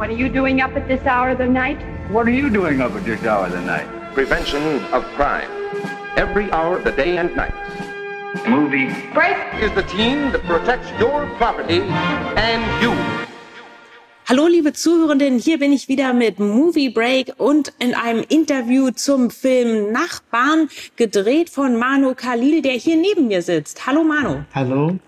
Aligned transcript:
What 0.00 0.08
are 0.08 0.16
you 0.16 0.30
doing 0.30 0.62
up 0.62 0.74
at 0.76 0.88
this 0.88 1.04
hour 1.04 1.28
of 1.28 1.36
the 1.36 1.46
night? 1.46 1.76
What 2.10 2.26
are 2.26 2.30
you 2.30 2.48
doing 2.48 2.80
up 2.80 2.92
at 2.92 3.04
this 3.04 3.22
hour 3.22 3.44
of 3.44 3.52
the 3.52 3.60
night? 3.60 3.86
Prevention 4.14 4.82
of 4.94 5.04
crime. 5.14 5.50
Every 6.16 6.50
hour 6.52 6.78
of 6.78 6.84
the 6.84 6.92
day 6.92 7.18
and 7.18 7.36
night. 7.36 7.52
Movie. 8.48 8.88
Break. 9.12 9.36
Is 9.60 9.70
the 9.74 9.82
team 9.82 10.32
that 10.32 10.42
protects 10.44 10.88
your 10.98 11.26
property 11.36 11.82
and 12.40 12.64
you. 12.82 12.96
Hallo 14.24 14.46
liebe 14.46 14.72
Zuhörenden, 14.72 15.38
hier 15.38 15.58
bin 15.58 15.70
ich 15.70 15.88
wieder 15.88 16.14
mit 16.14 16.38
Movie 16.38 16.88
Break 16.88 17.34
und 17.36 17.74
in 17.78 17.94
einem 17.94 18.24
Interview 18.26 18.92
zum 18.92 19.28
Film 19.28 19.92
Nachbarn, 19.92 20.70
gedreht 20.96 21.50
von 21.50 21.76
Manu 21.76 22.14
Khalil, 22.14 22.62
der 22.62 22.72
hier 22.72 22.96
neben 22.96 23.28
mir 23.28 23.42
sitzt. 23.42 23.86
Hallo 23.86 24.02
Manu. 24.02 24.44
Hallo. 24.54 24.98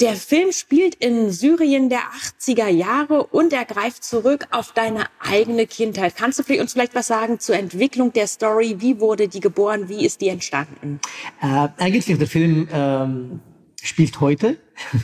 Der 0.00 0.14
Film 0.14 0.50
spielt 0.52 0.94
in 0.94 1.30
Syrien 1.30 1.90
der 1.90 2.00
80er 2.00 2.68
Jahre 2.68 3.26
und 3.26 3.52
er 3.52 3.66
greift 3.66 4.02
zurück 4.02 4.46
auf 4.50 4.72
deine 4.72 5.04
eigene 5.18 5.66
Kindheit. 5.66 6.16
Kannst 6.16 6.38
du 6.38 6.58
uns 6.58 6.72
vielleicht 6.72 6.94
was 6.94 7.08
sagen 7.08 7.38
zur 7.38 7.56
Entwicklung 7.56 8.10
der 8.14 8.26
Story? 8.26 8.76
Wie 8.78 8.98
wurde 8.98 9.28
die 9.28 9.40
geboren? 9.40 9.90
Wie 9.90 10.06
ist 10.06 10.22
die 10.22 10.28
entstanden? 10.28 11.00
Äh, 11.42 11.68
eigentlich 11.76 12.06
der 12.06 12.26
Film 12.26 12.66
ähm, 12.72 13.40
spielt 13.82 14.18
heute 14.20 14.56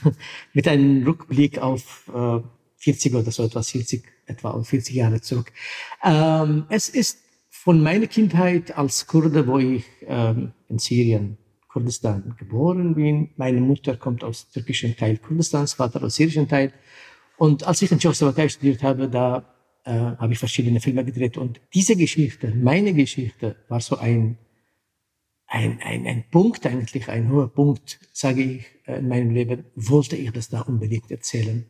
mit 0.54 0.66
einem 0.66 1.04
Rückblick 1.04 1.58
auf 1.58 2.10
äh, 2.14 2.40
40 2.78 3.14
oder 3.16 3.30
so 3.30 3.44
etwas, 3.44 3.72
40 3.72 4.02
etwa 4.24 4.62
40 4.62 4.94
Jahre 4.94 5.20
zurück. 5.20 5.52
Ähm, 6.02 6.64
es 6.70 6.88
ist 6.88 7.18
von 7.50 7.82
meiner 7.82 8.06
Kindheit 8.06 8.78
als 8.78 9.06
Kurde, 9.06 9.46
wo 9.46 9.58
ich 9.58 9.84
ähm, 10.06 10.52
in 10.70 10.78
Syrien 10.78 11.36
Kurdistan 11.76 12.34
geboren 12.38 12.94
bin. 12.94 13.28
Meine 13.36 13.60
Mutter 13.60 13.98
kommt 13.98 14.24
aus 14.24 14.48
türkischen 14.48 14.96
Teil 14.96 15.18
Kurdistans, 15.18 15.74
Vater 15.74 16.02
aus 16.02 16.16
syrischen 16.16 16.48
Teil. 16.48 16.72
Und 17.36 17.64
als 17.64 17.82
ich 17.82 17.92
in 17.92 17.98
Tschechoslowakei 17.98 18.48
studiert 18.48 18.82
habe, 18.82 19.10
da 19.10 19.44
äh, 19.84 19.90
habe 19.92 20.32
ich 20.32 20.38
verschiedene 20.38 20.80
Filme 20.80 21.04
gedreht. 21.04 21.36
Und 21.36 21.60
diese 21.74 21.94
Geschichte, 21.94 22.54
meine 22.54 22.94
Geschichte, 22.94 23.56
war 23.68 23.82
so 23.82 23.98
ein, 23.98 24.38
ein, 25.46 25.78
ein, 25.82 26.06
ein 26.06 26.24
Punkt 26.30 26.64
eigentlich, 26.64 27.10
ein 27.10 27.30
hoher 27.30 27.52
Punkt, 27.52 28.00
sage 28.10 28.42
ich, 28.42 28.64
äh, 28.86 29.00
in 29.00 29.08
meinem 29.08 29.28
Leben, 29.28 29.66
wollte 29.74 30.16
ich 30.16 30.30
das 30.30 30.48
da 30.48 30.62
unbedingt 30.62 31.10
erzählen. 31.10 31.66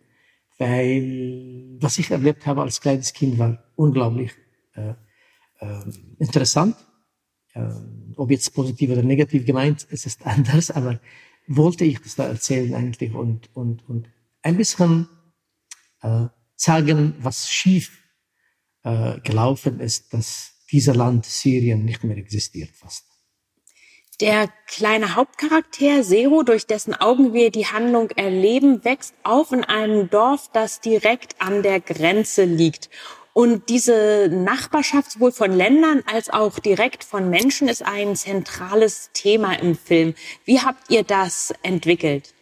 Weil 0.56 1.78
was 1.80 1.98
ich 1.98 2.12
erlebt 2.12 2.46
habe 2.46 2.62
als 2.62 2.80
kleines 2.80 3.12
Kind 3.12 3.40
war 3.40 3.58
unglaublich 3.74 4.30
äh, 4.76 4.94
äh, 5.58 5.82
interessant 6.20 6.76
ob 8.16 8.30
jetzt 8.30 8.54
positiv 8.54 8.90
oder 8.90 9.02
negativ 9.02 9.44
gemeint, 9.44 9.86
es 9.90 10.06
ist 10.06 10.26
anders, 10.26 10.70
aber 10.70 11.00
wollte 11.46 11.84
ich 11.84 12.00
das 12.00 12.16
da 12.16 12.26
erzählen 12.26 12.74
eigentlich 12.74 13.14
und, 13.14 13.48
und, 13.54 13.88
und 13.88 14.08
ein 14.42 14.56
bisschen 14.56 15.08
äh, 16.02 16.26
sagen, 16.56 17.14
was 17.20 17.50
schief 17.50 18.02
äh, 18.82 19.20
gelaufen 19.20 19.80
ist, 19.80 20.12
dass 20.12 20.52
dieser 20.70 20.94
Land 20.94 21.26
Syrien 21.26 21.84
nicht 21.84 22.04
mehr 22.04 22.16
existiert 22.16 22.70
fast. 22.70 23.04
Der 24.20 24.48
kleine 24.66 25.14
Hauptcharakter 25.14 26.02
Zero, 26.02 26.42
durch 26.42 26.66
dessen 26.66 26.94
Augen 26.94 27.34
wir 27.34 27.50
die 27.50 27.66
Handlung 27.66 28.10
erleben, 28.10 28.82
wächst 28.82 29.14
auf 29.24 29.52
in 29.52 29.62
einem 29.62 30.08
Dorf, 30.08 30.48
das 30.54 30.80
direkt 30.80 31.38
an 31.38 31.62
der 31.62 31.80
Grenze 31.80 32.44
liegt. 32.44 32.88
Und 33.36 33.68
diese 33.68 34.30
Nachbarschaft 34.32 35.10
sowohl 35.10 35.30
von 35.30 35.52
Ländern 35.52 36.02
als 36.10 36.30
auch 36.30 36.58
direkt 36.58 37.04
von 37.04 37.28
Menschen 37.28 37.68
ist 37.68 37.84
ein 37.84 38.16
zentrales 38.16 39.10
Thema 39.12 39.52
im 39.60 39.76
Film. 39.76 40.14
Wie 40.46 40.60
habt 40.60 40.90
ihr 40.90 41.02
das 41.02 41.52
entwickelt? 41.62 42.32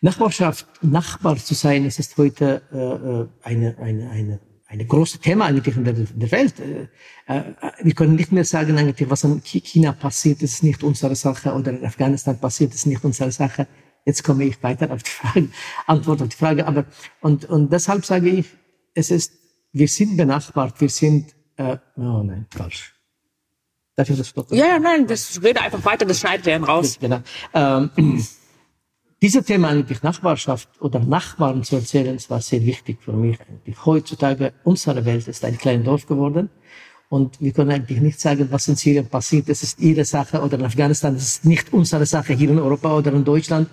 Nachbarschaft, 0.00 0.66
Nachbar 0.82 1.36
zu 1.36 1.54
sein, 1.54 1.86
es 1.86 2.00
ist 2.00 2.16
heute 2.16 2.62
äh, 2.72 3.48
eine, 3.48 3.78
eine, 3.78 4.10
eine, 4.10 4.40
eine 4.66 4.84
große 4.84 5.20
Thema 5.20 5.44
eigentlich 5.44 5.76
in 5.76 5.84
der, 5.84 5.92
der 5.94 6.32
Welt. 6.32 6.54
Äh, 6.58 6.88
äh, 7.32 7.52
wir 7.84 7.94
können 7.94 8.16
nicht 8.16 8.32
mehr 8.32 8.44
sagen, 8.44 8.76
eigentlich, 8.76 9.08
was 9.08 9.22
in 9.22 9.40
China 9.40 9.92
passiert, 9.92 10.42
ist 10.42 10.64
nicht 10.64 10.82
unsere 10.82 11.14
Sache 11.14 11.52
oder 11.52 11.70
in 11.70 11.84
Afghanistan 11.84 12.40
passiert, 12.40 12.74
ist 12.74 12.88
nicht 12.88 13.04
unsere 13.04 13.30
Sache. 13.30 13.68
Jetzt 14.04 14.24
komme 14.24 14.46
ich 14.46 14.60
weiter 14.64 14.90
auf 14.90 15.04
die 15.04 15.10
Frage, 15.10 15.48
Antwort 15.86 16.22
auf 16.22 16.28
die 16.28 16.36
Frage. 16.36 16.66
Aber 16.66 16.86
und, 17.20 17.44
und 17.44 17.72
deshalb 17.72 18.04
sage 18.04 18.30
ich, 18.30 18.46
es 18.94 19.12
ist 19.12 19.43
wir 19.74 19.88
sind 19.88 20.16
benachbart, 20.16 20.80
wir 20.80 20.88
sind, 20.88 21.34
äh, 21.56 21.76
oh 21.96 22.22
nein, 22.22 22.46
falsch. 22.48 22.94
Darf 23.96 24.08
ich 24.08 24.16
das 24.16 24.28
stoppen? 24.28 24.56
Ja, 24.56 24.66
ja, 24.66 24.78
nein, 24.78 25.06
das 25.06 25.40
rede 25.42 25.60
einfach 25.60 25.84
weiter, 25.84 26.06
das 26.06 26.20
schneidet 26.20 26.46
er 26.46 26.62
raus. 26.62 26.96
Genau. 27.00 27.20
Ähm, 27.52 27.90
dieses 29.22 29.44
Thema 29.44 29.68
eigentlich 29.68 30.02
Nachbarschaft 30.02 30.68
oder 30.80 31.00
Nachbarn 31.00 31.64
zu 31.64 31.76
erzählen, 31.76 32.18
war 32.28 32.40
sehr 32.40 32.64
wichtig 32.64 32.98
für 33.02 33.12
mich 33.12 33.38
eigentlich. 33.40 33.84
Heutzutage, 33.84 34.52
unsere 34.62 35.04
Welt 35.04 35.26
ist 35.28 35.44
ein 35.44 35.58
kleines 35.58 35.84
Dorf 35.84 36.06
geworden. 36.06 36.50
Und 37.08 37.40
wir 37.40 37.52
können 37.52 37.70
eigentlich 37.70 38.00
nicht 38.00 38.20
sagen, 38.20 38.48
was 38.50 38.66
in 38.68 38.76
Syrien 38.76 39.08
passiert. 39.08 39.48
Das 39.48 39.62
ist 39.62 39.78
ihre 39.78 40.04
Sache 40.04 40.40
oder 40.40 40.58
in 40.58 40.64
Afghanistan. 40.64 41.14
Das 41.14 41.24
ist 41.24 41.44
nicht 41.44 41.72
unsere 41.72 42.06
Sache 42.06 42.32
hier 42.32 42.50
in 42.50 42.58
Europa 42.58 42.96
oder 42.96 43.12
in 43.12 43.24
Deutschland. 43.24 43.68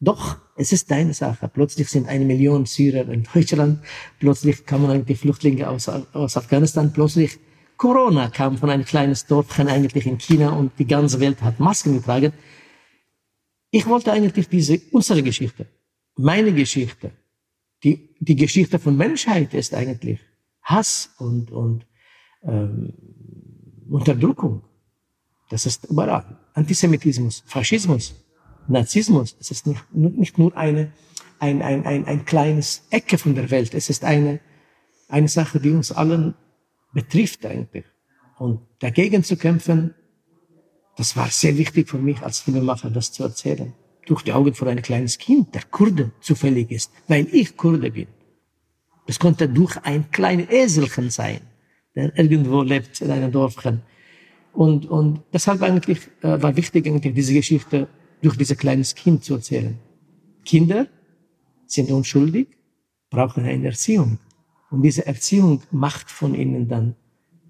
Doch, 0.00 0.36
es 0.56 0.72
ist 0.72 0.90
deine 0.90 1.14
Sache. 1.14 1.48
Plötzlich 1.48 1.88
sind 1.88 2.08
eine 2.08 2.24
Million 2.24 2.66
Syrer 2.66 3.08
in 3.08 3.26
Deutschland. 3.32 3.80
Plötzlich 4.18 4.66
kamen 4.66 4.90
eigentlich 4.90 5.18
Flüchtlinge 5.18 5.68
aus, 5.68 5.88
aus 5.88 6.36
Afghanistan. 6.36 6.92
Plötzlich 6.92 7.38
Corona 7.76 8.28
kam 8.28 8.58
von 8.58 8.70
einem 8.70 8.84
kleinen 8.84 9.16
Dorfchen 9.28 9.68
eigentlich 9.68 10.06
in 10.06 10.18
China 10.18 10.50
und 10.50 10.72
die 10.78 10.86
ganze 10.86 11.20
Welt 11.20 11.42
hat 11.42 11.60
Masken 11.60 11.94
getragen. 11.94 12.32
Ich 13.70 13.86
wollte 13.86 14.12
eigentlich 14.12 14.48
diese, 14.48 14.80
unsere 14.92 15.22
Geschichte, 15.22 15.66
meine 16.16 16.52
Geschichte, 16.52 17.10
die, 17.82 18.14
die 18.20 18.36
Geschichte 18.36 18.78
von 18.78 18.96
Menschheit 18.96 19.52
ist 19.52 19.74
eigentlich 19.74 20.20
Hass 20.62 21.10
und, 21.18 21.50
und 21.50 21.86
ähm, 22.44 22.94
Unterdrückung. 23.88 24.62
Das 25.50 25.66
ist 25.66 25.84
überall. 25.86 26.38
Antisemitismus, 26.54 27.42
Faschismus. 27.46 28.14
Narzissmus. 28.68 29.36
Es 29.40 29.50
ist 29.50 29.66
nicht, 29.66 29.82
nicht 29.92 30.38
nur 30.38 30.56
eine, 30.56 30.92
ein, 31.38 31.62
ein, 31.62 31.86
ein, 31.86 32.06
ein 32.06 32.24
kleines 32.24 32.86
Ecke 32.90 33.18
von 33.18 33.34
der 33.34 33.50
Welt. 33.50 33.74
Es 33.74 33.90
ist 33.90 34.04
eine, 34.04 34.40
eine 35.08 35.28
Sache, 35.28 35.60
die 35.60 35.70
uns 35.70 35.92
allen 35.92 36.34
betrifft 36.92 37.44
eigentlich. 37.44 37.84
Und 38.38 38.60
dagegen 38.80 39.22
zu 39.22 39.36
kämpfen, 39.36 39.94
das 40.96 41.16
war 41.16 41.28
sehr 41.28 41.56
wichtig 41.58 41.88
für 41.88 41.98
mich 41.98 42.22
als 42.22 42.40
Filmemacher, 42.40 42.90
das 42.90 43.12
zu 43.12 43.22
erzählen. 43.24 43.72
Durch 44.06 44.22
die 44.22 44.32
Augen 44.32 44.54
von 44.54 44.68
einem 44.68 44.82
kleines 44.82 45.18
Kind, 45.18 45.54
der 45.54 45.62
Kurde 45.62 46.12
zufällig 46.20 46.70
ist, 46.70 46.92
weil 47.08 47.26
ich 47.32 47.56
Kurde 47.56 47.90
bin. 47.90 48.06
Das 49.06 49.18
konnte 49.18 49.48
durch 49.48 49.76
ein 49.82 50.10
kleines 50.10 50.50
Eselchen 50.50 51.10
sein, 51.10 51.40
der 51.94 52.16
irgendwo 52.16 52.62
lebt 52.62 53.00
in 53.00 53.10
einem 53.10 53.32
Dorfchen. 53.32 53.82
Und, 54.52 54.86
und 54.86 55.22
deshalb 55.32 55.62
eigentlich 55.62 55.98
äh, 56.22 56.40
war 56.40 56.56
wichtig 56.56 56.86
eigentlich 56.86 57.14
diese 57.14 57.34
Geschichte 57.34 57.88
durch 58.24 58.36
dieses 58.36 58.56
kleines 58.56 58.94
Kind 58.94 59.22
zu 59.24 59.34
erzählen. 59.34 59.78
Kinder 60.44 60.86
sind 61.66 61.90
unschuldig, 61.90 62.48
brauchen 63.10 63.44
eine 63.44 63.66
Erziehung. 63.66 64.18
Und 64.70 64.82
diese 64.82 65.06
Erziehung 65.06 65.62
macht 65.70 66.10
von 66.10 66.34
ihnen 66.34 66.66
dann 66.68 66.96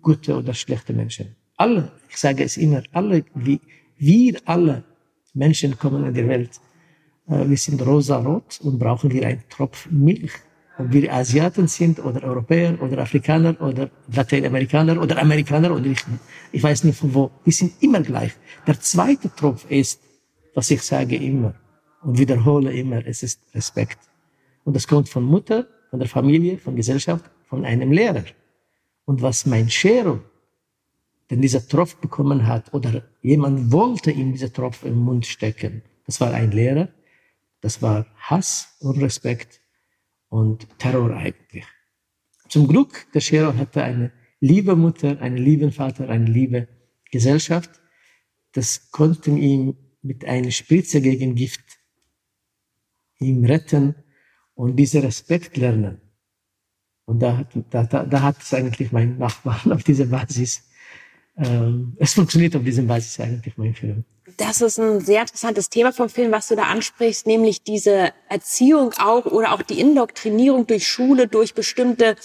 gute 0.02 0.36
oder 0.36 0.52
schlechte 0.52 0.92
Menschen. 0.92 1.36
Alle, 1.56 1.92
ich 2.10 2.16
sage 2.16 2.42
es 2.42 2.56
immer, 2.56 2.82
alle, 2.92 3.24
wie, 3.34 3.60
wir 3.96 4.40
alle 4.44 4.84
Menschen 5.32 5.78
kommen 5.78 6.04
in 6.04 6.14
die 6.14 6.26
Welt. 6.26 6.60
Äh, 7.28 7.48
wir 7.48 7.56
sind 7.56 7.80
rosa-rot 7.86 8.60
und 8.62 8.78
brauchen 8.78 9.10
wir 9.12 9.26
einen 9.26 9.44
Tropf 9.48 9.88
Milch. 9.90 10.32
Ob 10.76 10.92
wir 10.92 11.12
Asiaten 11.14 11.68
sind 11.68 12.04
oder 12.04 12.24
Europäer 12.24 12.82
oder 12.82 12.98
Afrikaner 12.98 13.60
oder 13.60 13.90
Lateinamerikaner 14.12 15.00
oder 15.00 15.22
Amerikaner 15.22 15.72
oder 15.72 15.86
ich, 15.86 16.00
ich 16.50 16.62
weiß 16.62 16.82
nicht 16.82 16.98
von 16.98 17.14
wo. 17.14 17.30
Wir 17.44 17.52
sind 17.52 17.74
immer 17.80 18.00
gleich. 18.00 18.32
Der 18.66 18.80
zweite 18.80 19.32
Tropf 19.32 19.70
ist, 19.70 20.00
was 20.54 20.70
ich 20.70 20.82
sage 20.82 21.16
immer 21.16 21.54
und 22.02 22.18
wiederhole 22.18 22.72
immer, 22.72 23.06
es 23.06 23.22
ist 23.22 23.40
Respekt. 23.54 23.98
Und 24.64 24.74
das 24.74 24.86
kommt 24.86 25.08
von 25.08 25.24
Mutter, 25.24 25.66
von 25.90 25.98
der 25.98 26.08
Familie, 26.08 26.58
von 26.58 26.76
Gesellschaft, 26.76 27.30
von 27.44 27.64
einem 27.64 27.92
Lehrer. 27.92 28.24
Und 29.04 29.22
was 29.22 29.46
mein 29.46 29.68
Shero, 29.68 30.20
denn 31.30 31.40
dieser 31.40 31.66
Tropf 31.66 31.96
bekommen 31.96 32.46
hat, 32.46 32.72
oder 32.72 33.02
jemand 33.22 33.72
wollte 33.72 34.10
ihm 34.10 34.32
dieser 34.32 34.52
Tropf 34.52 34.84
im 34.84 34.96
Mund 34.96 35.26
stecken, 35.26 35.82
das 36.06 36.20
war 36.20 36.32
ein 36.32 36.50
Lehrer, 36.50 36.88
das 37.60 37.80
war 37.80 38.06
Hass 38.16 38.76
und 38.80 39.00
Respekt 39.00 39.60
und 40.28 40.66
Terror 40.78 41.14
eigentlich. 41.16 41.64
Zum 42.48 42.68
Glück, 42.68 43.06
der 43.14 43.20
Shero 43.20 43.54
hatte 43.56 43.82
eine 43.82 44.12
liebe 44.40 44.76
Mutter, 44.76 45.20
einen 45.20 45.38
lieben 45.38 45.72
Vater, 45.72 46.08
eine 46.08 46.26
liebe 46.26 46.68
Gesellschaft. 47.10 47.70
Das 48.52 48.90
konnten 48.90 49.38
ihm 49.38 49.76
mit 50.04 50.24
einer 50.24 50.50
Spritze 50.50 51.00
gegen 51.00 51.34
Gift 51.34 51.64
ihm 53.18 53.44
retten 53.44 53.94
und 54.54 54.76
diesen 54.76 55.02
Respekt 55.02 55.56
lernen. 55.56 56.00
Und 57.06 57.20
da 57.20 57.38
hat, 57.38 57.48
da, 57.70 57.84
da, 57.84 58.04
da 58.04 58.22
hat 58.22 58.40
es 58.40 58.54
eigentlich 58.54 58.92
mein 58.92 59.18
Nachbarn 59.18 59.72
auf 59.72 59.82
dieser 59.82 60.06
Basis, 60.06 60.62
ähm, 61.36 61.96
es 61.98 62.14
funktioniert 62.14 62.54
auf 62.54 62.62
dieser 62.62 62.82
Basis 62.82 63.18
eigentlich 63.18 63.56
mein 63.56 63.74
Film. 63.74 64.04
Das 64.36 64.60
ist 64.60 64.78
ein 64.78 65.00
sehr 65.00 65.22
interessantes 65.22 65.68
Thema 65.68 65.92
vom 65.92 66.08
Film, 66.08 66.32
was 66.32 66.48
du 66.48 66.56
da 66.56 66.64
ansprichst, 66.64 67.26
nämlich 67.26 67.62
diese 67.62 68.12
Erziehung 68.28 68.92
auch 68.98 69.26
oder 69.26 69.52
auch 69.52 69.62
die 69.62 69.80
Indoktrinierung 69.80 70.66
durch 70.66 70.88
Schule, 70.88 71.28
durch 71.28 71.54
bestimmte 71.54 72.16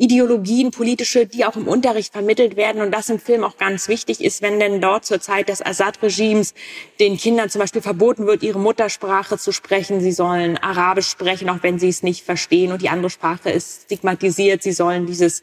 Ideologien, 0.00 0.70
politische, 0.70 1.26
die 1.26 1.44
auch 1.44 1.56
im 1.56 1.66
Unterricht 1.66 2.12
vermittelt 2.12 2.54
werden 2.54 2.80
und 2.80 2.92
das 2.92 3.08
im 3.08 3.18
Film 3.18 3.42
auch 3.42 3.56
ganz 3.56 3.88
wichtig 3.88 4.22
ist, 4.22 4.42
wenn 4.42 4.60
denn 4.60 4.80
dort 4.80 5.04
zur 5.04 5.20
Zeit 5.20 5.48
des 5.48 5.60
Assad-Regimes 5.60 6.54
den 7.00 7.16
Kindern 7.16 7.50
zum 7.50 7.60
Beispiel 7.60 7.82
verboten 7.82 8.26
wird, 8.26 8.44
ihre 8.44 8.60
Muttersprache 8.60 9.38
zu 9.38 9.50
sprechen. 9.50 10.00
Sie 10.00 10.12
sollen 10.12 10.56
Arabisch 10.56 11.08
sprechen, 11.08 11.50
auch 11.50 11.62
wenn 11.62 11.80
sie 11.80 11.88
es 11.88 12.04
nicht 12.04 12.24
verstehen 12.24 12.70
und 12.70 12.80
die 12.80 12.90
andere 12.90 13.10
Sprache 13.10 13.50
ist 13.50 13.84
stigmatisiert. 13.84 14.62
Sie 14.62 14.72
sollen 14.72 15.06
dieses 15.06 15.42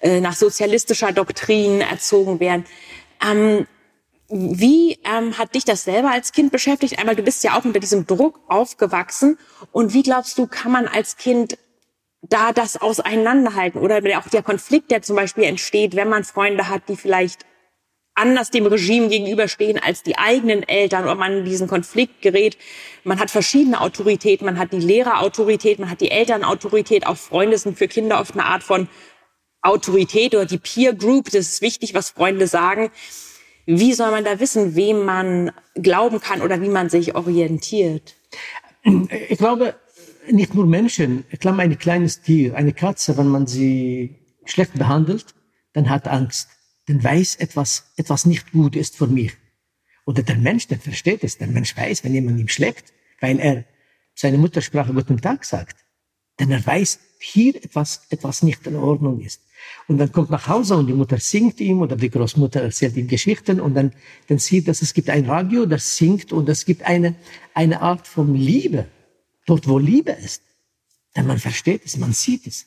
äh, 0.00 0.20
nach 0.20 0.36
sozialistischer 0.36 1.10
Doktrin 1.10 1.80
erzogen 1.80 2.38
werden. 2.38 2.64
Ähm, 3.20 3.66
wie 4.28 4.98
ähm, 5.04 5.36
hat 5.38 5.54
dich 5.54 5.64
das 5.64 5.84
selber 5.84 6.10
als 6.10 6.32
Kind 6.32 6.52
beschäftigt? 6.52 6.98
Einmal, 6.98 7.16
du 7.16 7.22
bist 7.22 7.42
ja 7.44 7.58
auch 7.58 7.64
unter 7.64 7.80
diesem 7.80 8.06
Druck 8.06 8.40
aufgewachsen. 8.48 9.38
Und 9.72 9.94
wie 9.94 10.02
glaubst 10.02 10.38
du, 10.38 10.46
kann 10.46 10.70
man 10.70 10.86
als 10.86 11.16
Kind 11.16 11.58
da 12.28 12.52
das 12.52 12.80
auseinanderhalten? 12.80 13.80
Oder 13.80 14.00
auch 14.18 14.28
der 14.28 14.42
Konflikt, 14.42 14.90
der 14.90 15.02
zum 15.02 15.16
Beispiel 15.16 15.44
entsteht, 15.44 15.96
wenn 15.96 16.08
man 16.08 16.24
Freunde 16.24 16.68
hat, 16.68 16.88
die 16.88 16.96
vielleicht 16.96 17.44
anders 18.16 18.50
dem 18.50 18.66
Regime 18.66 19.08
gegenüberstehen 19.08 19.78
als 19.78 20.02
die 20.02 20.16
eigenen 20.16 20.62
Eltern 20.62 21.04
oder 21.04 21.14
man 21.14 21.38
in 21.38 21.44
diesen 21.44 21.68
Konflikt 21.68 22.22
gerät. 22.22 22.56
Man 23.04 23.20
hat 23.20 23.30
verschiedene 23.30 23.80
Autoritäten, 23.80 24.46
man 24.46 24.58
hat 24.58 24.72
die 24.72 24.78
Lehrerautorität, 24.78 25.78
man 25.78 25.90
hat 25.90 26.00
die 26.00 26.10
Elternautorität, 26.10 27.06
auch 27.06 27.16
Freunde 27.16 27.58
sind 27.58 27.76
für 27.76 27.88
Kinder 27.88 28.18
oft 28.20 28.32
eine 28.32 28.46
Art 28.46 28.62
von 28.62 28.88
Autorität 29.60 30.34
oder 30.34 30.46
die 30.46 30.58
Peer 30.58 30.94
Group, 30.94 31.26
das 31.26 31.48
ist 31.48 31.62
wichtig, 31.62 31.92
was 31.92 32.10
Freunde 32.10 32.46
sagen. 32.46 32.90
Wie 33.66 33.92
soll 33.92 34.10
man 34.12 34.24
da 34.24 34.40
wissen, 34.40 34.76
wem 34.76 35.04
man 35.04 35.52
glauben 35.74 36.20
kann 36.20 36.40
oder 36.40 36.62
wie 36.62 36.68
man 36.68 36.88
sich 36.88 37.14
orientiert? 37.16 38.14
Ich 39.28 39.38
glaube, 39.38 39.74
nicht 40.30 40.54
nur 40.54 40.66
Menschen. 40.66 41.24
Glaube, 41.40 41.62
ein 41.62 41.78
kleines 41.78 42.22
Tier, 42.22 42.54
eine 42.56 42.72
Katze, 42.72 43.16
wenn 43.16 43.28
man 43.28 43.46
sie 43.46 44.16
schlecht 44.44 44.74
behandelt, 44.74 45.34
dann 45.72 45.90
hat 45.90 46.08
Angst. 46.08 46.48
Dann 46.86 47.02
weiß 47.02 47.36
etwas, 47.36 47.92
etwas 47.96 48.26
nicht 48.26 48.52
gut 48.52 48.76
ist 48.76 48.96
für 48.96 49.06
mich. 49.06 49.32
Oder 50.04 50.22
der 50.22 50.36
Mensch, 50.36 50.68
der 50.68 50.78
versteht 50.78 51.24
es. 51.24 51.38
Der 51.38 51.48
Mensch 51.48 51.76
weiß, 51.76 52.04
wenn 52.04 52.14
jemand 52.14 52.38
ihm 52.38 52.48
schlägt, 52.48 52.92
weil 53.20 53.40
er 53.40 53.64
seine 54.14 54.38
Muttersprache 54.38 54.94
Guten 54.94 55.20
Tag 55.20 55.44
sagt, 55.44 55.76
denn 56.38 56.50
er 56.50 56.64
weiß, 56.64 57.00
hier 57.18 57.56
etwas, 57.56 58.06
etwas 58.10 58.42
nicht 58.42 58.66
in 58.66 58.76
Ordnung 58.76 59.20
ist. 59.20 59.42
Und 59.88 59.98
dann 59.98 60.12
kommt 60.12 60.30
nach 60.30 60.48
Hause 60.48 60.76
und 60.76 60.86
die 60.86 60.92
Mutter 60.92 61.18
singt 61.18 61.60
ihm 61.60 61.80
oder 61.80 61.96
die 61.96 62.10
Großmutter 62.10 62.60
erzählt 62.60 62.96
ihm 62.96 63.08
Geschichten 63.08 63.58
und 63.60 63.74
dann, 63.74 63.92
dann 64.28 64.38
sieht, 64.38 64.68
dass 64.68 64.82
es 64.82 64.94
gibt 64.94 65.10
ein 65.10 65.24
Radio, 65.26 65.66
das 65.66 65.96
singt 65.96 66.32
und 66.32 66.48
es 66.48 66.64
gibt 66.64 66.82
eine, 66.82 67.14
eine 67.54 67.80
Art 67.80 68.06
von 68.06 68.34
Liebe. 68.34 68.86
Dort, 69.46 69.68
wo 69.68 69.78
Liebe 69.78 70.12
ist. 70.12 70.42
Denn 71.16 71.26
man 71.26 71.38
versteht 71.38 71.84
es, 71.84 71.96
man 71.96 72.12
sieht 72.12 72.46
es. 72.46 72.66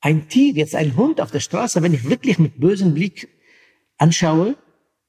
Ein 0.00 0.28
Tier, 0.28 0.52
jetzt 0.54 0.74
ein 0.74 0.96
Hund 0.96 1.20
auf 1.20 1.30
der 1.30 1.40
Straße, 1.40 1.82
wenn 1.82 1.94
ich 1.94 2.08
wirklich 2.08 2.38
mit 2.38 2.58
bösem 2.58 2.94
Blick 2.94 3.28
anschaue, 3.98 4.56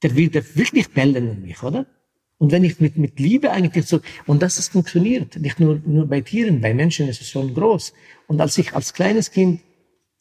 der 0.03 0.15
wird 0.15 0.55
wirklich 0.55 0.89
bellen 0.89 1.15
in 1.15 1.41
mich, 1.41 1.63
oder? 1.63 1.85
Und 2.37 2.51
wenn 2.51 2.63
ich 2.63 2.79
mit, 2.79 2.97
mit 2.97 3.19
Liebe 3.19 3.51
eigentlich 3.51 3.85
so, 3.85 4.01
und 4.25 4.41
das 4.41 4.57
ist 4.57 4.71
funktioniert, 4.71 5.37
nicht 5.37 5.59
nur, 5.59 5.81
nur 5.85 6.07
bei 6.07 6.21
Tieren, 6.21 6.59
bei 6.59 6.73
Menschen 6.73 7.07
ist 7.07 7.21
es 7.21 7.29
schon 7.29 7.53
groß. 7.53 7.93
Und 8.27 8.41
als 8.41 8.57
ich 8.57 8.73
als 8.73 8.93
kleines 8.93 9.31
Kind 9.31 9.61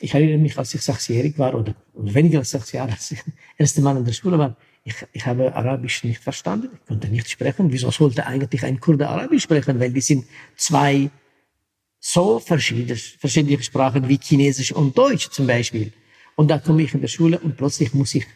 ich 0.01 0.15
erinnere 0.15 0.39
mich, 0.39 0.59
als 0.59 0.75
ich 0.75 0.81
sechsjährig 0.81 1.39
war, 1.39 1.55
oder, 1.55 1.75
weniger 1.95 2.39
als 2.39 2.51
sechs 2.51 2.73
Jahre, 2.73 2.93
als 2.93 3.11
ich 3.11 3.21
erste 3.59 3.83
Mal 3.83 3.97
in 3.97 4.05
der 4.05 4.13
Schule 4.13 4.39
war, 4.39 4.57
ich, 4.85 4.95
ich 5.13 5.27
habe 5.27 5.55
Arabisch 5.55 6.05
nicht 6.05 6.23
verstanden, 6.23 6.71
ich 6.73 6.87
konnte 6.87 7.09
nicht 7.09 7.29
sprechen. 7.29 7.73
Wieso 7.73 7.91
sollte 7.91 8.27
eigentlich 8.27 8.65
ein 8.65 8.81
Kurde 8.81 9.09
Arabisch 9.09 9.43
sprechen? 9.43 9.79
Weil 9.79 9.93
die 9.93 10.01
sind 10.01 10.27
zwei 10.57 11.11
so 11.99 12.39
verschiedene, 12.39 12.97
verschiedene 12.97 13.63
Sprachen 13.63 14.09
wie 14.09 14.19
Chinesisch 14.19 14.73
und 14.73 14.97
Deutsch 14.97 15.31
zum 15.31 15.47
Beispiel. 15.47 15.93
Und 16.37 16.49
da 16.49 16.59
komme 16.59 16.83
ich 16.83 16.95
in 16.95 17.03
der 17.03 17.09
Schule 17.09 17.39
und 17.39 17.57
plötzlich 17.57 17.93
muss 17.93 18.15
ich, 18.15 18.27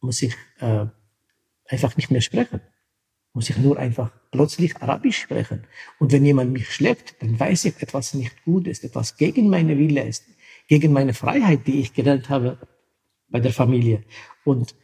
muss 0.00 0.22
ich 0.22 0.34
äh, 0.60 0.86
einfach 1.68 1.96
nicht 1.96 2.10
mehr 2.10 2.22
sprechen. 2.22 2.60
Muss 3.34 3.50
ich 3.50 3.58
nur 3.58 3.78
einfach 3.78 4.10
plötzlich 4.30 4.76
Arabisch 4.76 5.18
sprechen. 5.18 5.66
Und 5.98 6.12
wenn 6.12 6.24
jemand 6.24 6.52
mich 6.52 6.72
schlägt, 6.72 7.20
dann 7.20 7.38
weiß 7.38 7.66
ich, 7.66 7.82
etwas 7.82 8.14
nicht 8.14 8.44
gut 8.44 8.66
ist, 8.66 8.84
etwas 8.84 9.16
gegen 9.16 9.50
meine 9.50 9.76
Wille 9.76 10.02
ist 10.02 10.24
gegen 10.68 10.92
meine 10.92 11.14
Freiheit, 11.14 11.66
die 11.66 11.80
ich 11.80 11.94
gelernt 11.94 12.28
habe 12.28 12.58
bei 13.28 13.40
der 13.40 13.52
Familie. 13.52 14.04
Und 14.44 14.74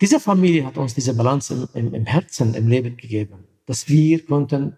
diese 0.00 0.20
Familie 0.20 0.66
hat 0.66 0.76
uns 0.76 0.94
diese 0.94 1.14
Balance 1.14 1.68
im, 1.74 1.94
im, 1.94 2.06
Herzen, 2.06 2.54
im 2.54 2.68
Leben 2.68 2.96
gegeben, 2.96 3.46
dass 3.64 3.88
wir 3.88 4.24
konnten 4.24 4.76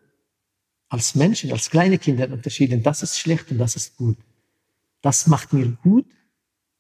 als 0.89 1.15
Menschen, 1.15 1.53
als 1.53 1.71
kleine 1.71 1.99
Kinder 1.99 2.31
unterschieden, 2.31 2.83
das 2.83 3.03
ist 3.03 3.19
schlecht 3.19 3.51
und 3.51 3.59
das 3.59 3.77
ist 3.77 3.97
gut. 3.97 4.17
Das 5.03 5.27
macht 5.27 5.53
mir 5.53 5.77
gut, 5.83 6.07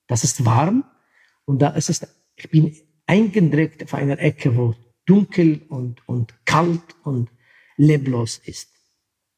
das 0.06 0.24
ist 0.24 0.44
warm 0.44 0.84
und 1.44 1.60
da 1.60 1.70
ist 1.70 1.90
es, 1.90 2.06
ich 2.36 2.50
bin 2.50 2.74
eingedrückt 3.06 3.84
auf 3.84 3.94
einer 3.94 4.18
Ecke, 4.18 4.56
wo 4.56 4.74
dunkel 5.04 5.62
und, 5.68 6.06
und 6.08 6.34
kalt 6.44 6.82
und 7.02 7.30
leblos 7.76 8.40
ist. 8.44 8.68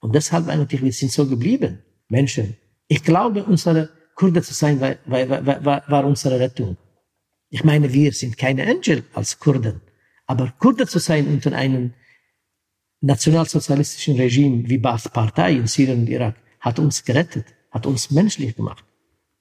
Und 0.00 0.14
deshalb 0.14 0.48
eigentlich, 0.48 0.82
wir 0.82 0.92
sind 0.92 1.12
so 1.12 1.26
geblieben, 1.26 1.82
Menschen. 2.08 2.56
Ich 2.88 3.02
glaube, 3.02 3.44
unsere 3.44 3.90
Kurde 4.14 4.42
zu 4.42 4.52
sein 4.52 4.80
war, 4.80 4.96
war, 5.06 5.64
war, 5.64 5.84
war 5.86 6.04
unsere 6.04 6.40
Rettung. 6.40 6.76
Ich 7.50 7.64
meine, 7.64 7.92
wir 7.92 8.12
sind 8.12 8.38
keine 8.38 8.66
Angel 8.66 9.04
als 9.12 9.38
Kurden. 9.38 9.80
Aber 10.26 10.54
Kurde 10.58 10.86
zu 10.86 11.00
sein 11.00 11.26
unter 11.26 11.52
einem 11.52 11.92
nationalsozialistischen 13.00 14.16
Regime 14.16 14.68
wie 14.68 14.78
Baath-Partei 14.78 15.54
in 15.54 15.66
Syrien 15.66 16.02
und 16.02 16.08
Irak 16.08 16.36
hat 16.60 16.78
uns 16.78 17.04
gerettet, 17.04 17.46
hat 17.70 17.86
uns 17.86 18.10
menschlich 18.12 18.54
gemacht. 18.54 18.84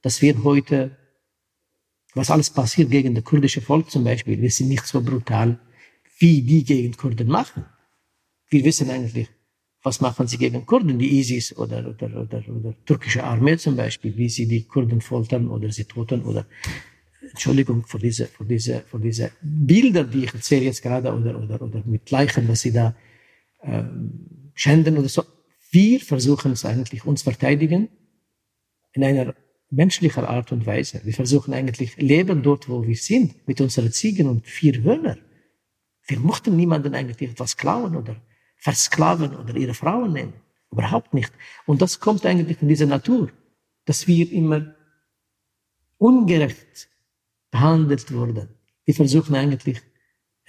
Dass 0.02 0.22
wir 0.22 0.44
heute, 0.44 0.98
was 2.16 2.32
alles 2.32 2.50
passiert 2.50 2.90
gegen 2.90 3.14
das 3.14 3.24
kurdische 3.24 3.62
Volk 3.62 3.92
zum 3.92 4.04
Beispiel, 4.04 4.42
wir 4.42 4.50
sind 4.50 4.70
nicht 4.70 4.86
so 4.88 5.02
brutal, 5.02 5.60
wie 6.18 6.42
die 6.42 6.64
gegen 6.64 6.98
Kurden 6.98 7.28
machen. 7.28 7.66
Wir 8.50 8.64
wissen 8.64 8.90
eigentlich, 8.90 9.30
was 9.84 10.02
machen 10.02 10.28
sie 10.28 10.38
gegen 10.38 10.66
Kurden, 10.66 10.98
die 10.98 11.20
ISIS 11.20 11.56
oder, 11.56 11.88
oder, 11.88 12.22
oder, 12.22 12.44
oder 12.50 12.86
türkische 12.86 13.24
Armee 13.24 13.58
zum 13.58 13.76
Beispiel, 13.76 14.18
wie 14.18 14.30
sie 14.30 14.48
die 14.48 14.64
Kurden 14.64 15.02
foltern 15.02 15.48
oder 15.48 15.72
sie 15.72 15.86
toten 15.86 16.24
oder 16.24 16.48
Entschuldigung 17.30 17.86
für 17.86 18.00
diese, 18.00 18.26
für 18.28 18.46
diese, 18.46 18.82
für 18.82 19.00
diese 19.00 19.32
Bilder, 19.42 20.04
die 20.04 20.26
ich 20.26 20.34
erzähle 20.34 20.66
jetzt 20.66 20.82
gerade 20.82 21.14
oder, 21.14 21.40
oder, 21.40 21.62
oder 21.62 21.84
mit 21.86 22.10
Leichen, 22.12 22.48
was 22.48 22.62
sie 22.62 22.72
da 22.72 22.96
ähm, 23.62 24.52
schänden 24.54 24.98
oder 24.98 25.10
so. 25.10 25.24
Wir 25.72 26.00
versuchen 26.00 26.52
es 26.54 26.66
eigentlich, 26.66 27.06
uns 27.06 27.22
verteidigen 27.24 27.90
in 28.94 29.04
einer 29.04 29.36
menschlichen 29.70 30.26
Art 30.26 30.52
und 30.52 30.66
Weise. 30.66 31.02
Wir 31.04 31.14
versuchen 31.14 31.54
eigentlich 31.54 31.98
leben 31.98 32.42
dort, 32.42 32.68
wo 32.70 32.86
wir 32.86 32.96
sind, 32.96 33.48
mit 33.48 33.62
unseren 33.62 33.92
Ziegen 33.92 34.28
und 34.28 34.48
vier 34.48 34.82
Hörner. 34.82 35.18
Wir 36.08 36.20
mochten 36.20 36.56
niemanden 36.56 36.96
eigentlich 36.96 37.30
etwas 37.30 37.56
klauen 37.56 37.96
oder 37.96 38.16
versklaven 38.58 39.36
oder 39.36 39.56
ihre 39.56 39.76
Frauen 39.76 40.14
nehmen. 40.14 40.34
Überhaupt 40.72 41.14
nicht. 41.14 41.32
Und 41.66 41.82
das 41.82 42.00
kommt 42.00 42.26
eigentlich 42.26 42.58
von 42.58 42.68
dieser 42.68 42.88
Natur, 42.88 43.32
dass 43.86 44.08
wir 44.08 44.32
immer 44.32 44.76
ungerecht 45.98 46.90
behandelt 47.52 48.12
wurden. 48.12 48.50
Wir 48.86 48.94
versuchen 48.94 49.36
eigentlich 49.36 49.82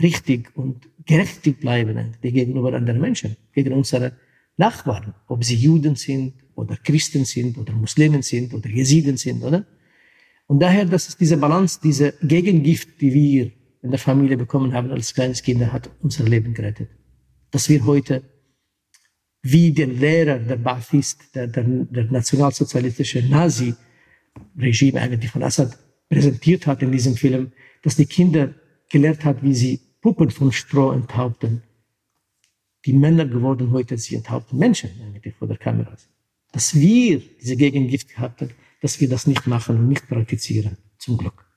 richtig 0.01 0.57
und 0.57 0.89
gerecht 1.07 1.45
zu 1.45 1.53
bleiben 1.53 2.17
gegenüber 2.21 2.73
anderen 2.73 3.01
Menschen, 3.01 3.37
gegen 3.53 3.73
unsere 3.73 4.13
Nachbarn, 4.57 5.15
ob 5.29 5.45
sie 5.45 5.57
Juden 5.57 5.97
sind 5.97 6.35
oder 6.55 6.77
Christen 6.77 7.25
sind 7.25 7.59
oder 7.59 7.73
Muslimen 7.73 8.23
sind 8.23 8.55
oder 8.55 8.69
Jesiden 8.69 9.17
sind, 9.17 9.43
oder? 9.43 9.67
Und 10.47 10.61
daher, 10.61 10.85
dass 10.85 11.09
es 11.09 11.17
diese 11.17 11.37
Balance, 11.37 11.81
diese 11.83 12.15
Gegengift, 12.23 13.01
die 13.01 13.13
wir 13.13 13.53
in 13.83 13.91
der 13.91 13.99
Familie 13.99 14.37
bekommen 14.37 14.73
haben 14.73 14.91
als 14.91 15.15
kleines 15.15 15.43
Kinder, 15.43 15.73
hat 15.73 15.91
unser 16.01 16.25
Leben 16.25 16.53
gerettet 16.55 16.91
dass 17.51 17.69
wir 17.69 17.85
heute 17.85 18.23
wie 19.43 19.73
den 19.73 19.99
Lehrer 19.99 20.39
der 20.39 20.57
Baathist, 20.57 21.35
der, 21.35 21.47
der, 21.47 21.65
der 21.65 22.05
nationalsozialistische 22.05 23.23
Nazi-Regime 23.23 25.01
eigentlich 25.01 25.31
von 25.31 25.43
Assad 25.43 25.79
präsentiert 26.11 26.67
hat 26.67 26.83
in 26.83 26.93
diesem 26.93 27.17
Film, 27.17 27.53
dass 27.83 27.97
die 27.97 28.05
Kinder 28.05 28.55
gelernt 28.91 29.25
hat, 29.25 29.43
wie 29.43 29.55
sie 29.55 29.81
Puppen 30.03 30.31
von 30.31 30.53
Stroh 30.53 30.93
enthaupten. 30.93 31.63
Die 32.85 32.93
Männer 32.93 33.27
geworden 33.27 33.71
heute, 33.71 33.97
sie 33.97 34.17
enthaupten 34.17 34.59
Menschen 34.59 34.91
vor 35.39 35.49
der 35.49 35.57
Kamera. 35.57 35.97
Dass 36.53 36.75
wir 36.75 37.23
diese 37.41 37.57
Gegengift 37.57 38.19
hatten, 38.19 38.51
dass 38.83 39.01
wir 39.01 39.09
das 39.09 39.27
nicht 39.27 39.47
machen 39.47 39.79
und 39.79 39.89
nicht 39.89 40.09
praktizieren. 40.09 40.77
Zum 40.99 41.17
Glück. 41.17 41.50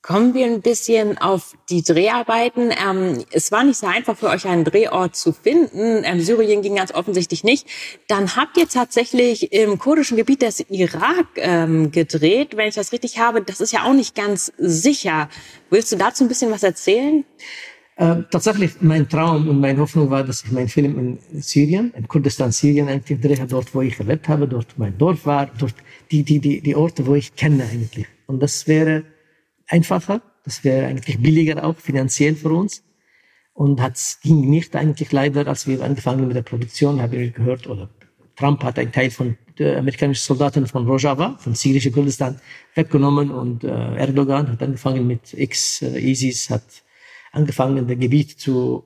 Kommen 0.00 0.32
wir 0.32 0.46
ein 0.46 0.62
bisschen 0.62 1.18
auf 1.18 1.54
die 1.70 1.82
Dreharbeiten. 1.82 2.70
Ähm, 2.70 3.24
es 3.32 3.50
war 3.50 3.64
nicht 3.64 3.78
so 3.78 3.86
einfach 3.88 4.16
für 4.16 4.28
euch 4.28 4.46
einen 4.46 4.64
Drehort 4.64 5.16
zu 5.16 5.32
finden. 5.32 6.04
Ähm, 6.04 6.20
Syrien 6.20 6.62
ging 6.62 6.76
ganz 6.76 6.94
offensichtlich 6.94 7.42
nicht. 7.42 7.66
Dann 8.06 8.36
habt 8.36 8.56
ihr 8.56 8.68
tatsächlich 8.68 9.52
im 9.52 9.78
kurdischen 9.78 10.16
Gebiet 10.16 10.42
des 10.42 10.60
Irak 10.70 11.26
ähm, 11.36 11.90
gedreht, 11.90 12.56
wenn 12.56 12.68
ich 12.68 12.76
das 12.76 12.92
richtig 12.92 13.18
habe. 13.18 13.42
Das 13.42 13.60
ist 13.60 13.72
ja 13.72 13.82
auch 13.84 13.92
nicht 13.92 14.14
ganz 14.14 14.52
sicher. 14.56 15.28
Willst 15.68 15.90
du 15.90 15.96
dazu 15.96 16.24
ein 16.24 16.28
bisschen 16.28 16.52
was 16.52 16.62
erzählen? 16.62 17.24
Äh, 17.96 18.22
tatsächlich, 18.30 18.80
mein 18.80 19.08
Traum 19.08 19.48
und 19.48 19.58
meine 19.60 19.80
Hoffnung 19.80 20.08
war, 20.10 20.22
dass 20.22 20.44
ich 20.44 20.52
meinen 20.52 20.68
Film 20.68 21.18
in 21.32 21.42
Syrien, 21.42 21.92
in 21.96 22.06
Kurdistan, 22.06 22.52
Syrien 22.52 22.88
eigentlich 22.88 23.20
drehe, 23.20 23.44
dort, 23.48 23.74
wo 23.74 23.82
ich 23.82 23.98
gelebt 23.98 24.28
habe, 24.28 24.46
dort 24.46 24.78
mein 24.78 24.96
Dorf 24.96 25.26
war, 25.26 25.50
dort 25.58 25.74
die, 26.12 26.22
die, 26.22 26.38
die, 26.38 26.60
die 26.60 26.76
Orte, 26.76 27.04
wo 27.04 27.16
ich 27.16 27.34
kenne 27.34 27.64
eigentlich. 27.64 28.06
Und 28.28 28.40
das 28.40 28.68
wäre 28.68 29.02
einfacher, 29.68 30.22
das 30.44 30.64
wäre 30.64 30.86
eigentlich 30.86 31.20
billiger 31.20 31.64
auch 31.64 31.76
finanziell 31.76 32.34
für 32.34 32.50
uns. 32.50 32.82
Und 33.52 33.80
das 33.80 34.20
ging 34.22 34.48
nicht 34.48 34.76
eigentlich 34.76 35.10
leider, 35.12 35.46
als 35.46 35.66
wir 35.66 35.82
angefangen 35.82 36.26
mit 36.26 36.36
der 36.36 36.42
Produktion, 36.42 37.02
habe 37.02 37.16
ich 37.16 37.34
gehört, 37.34 37.66
oder 37.66 37.90
Trump 38.36 38.62
hat 38.62 38.78
einen 38.78 38.92
Teil 38.92 39.10
von 39.10 39.36
der 39.58 39.78
amerikanischen 39.78 40.24
Soldaten 40.24 40.66
von 40.66 40.86
Rojava, 40.86 41.36
von 41.38 41.54
syrische 41.54 41.90
Kurdistan, 41.90 42.40
weggenommen 42.74 43.32
und 43.32 43.64
äh, 43.64 43.96
Erdogan 43.96 44.48
hat 44.48 44.62
angefangen 44.62 45.06
mit 45.06 45.34
Ex-ISIS, 45.34 46.50
hat 46.50 46.62
angefangen, 47.32 47.88
das 47.88 47.98
Gebiet 47.98 48.38
zu, 48.38 48.84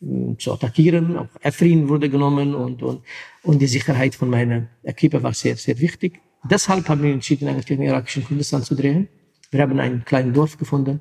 äh, 0.00 0.36
zu 0.36 0.52
attackieren. 0.52 1.16
Auch 1.16 1.28
Afrin 1.42 1.88
wurde 1.88 2.10
genommen 2.10 2.56
und, 2.56 2.82
und, 2.82 3.02
und 3.44 3.62
die 3.62 3.68
Sicherheit 3.68 4.16
von 4.16 4.30
meiner 4.30 4.66
Equipe 4.82 5.22
war 5.22 5.32
sehr, 5.32 5.56
sehr 5.56 5.78
wichtig. 5.78 6.20
Deshalb 6.50 6.88
haben 6.88 7.02
wir 7.02 7.12
entschieden, 7.12 7.48
eigentlich 7.48 7.66
den 7.66 7.82
irakischen 7.82 8.24
Kurdistan 8.24 8.62
zu 8.62 8.74
drehen. 8.74 9.08
Wir 9.50 9.62
haben 9.62 9.78
ein 9.80 10.04
kleines 10.04 10.34
Dorf 10.34 10.58
gefunden. 10.58 11.00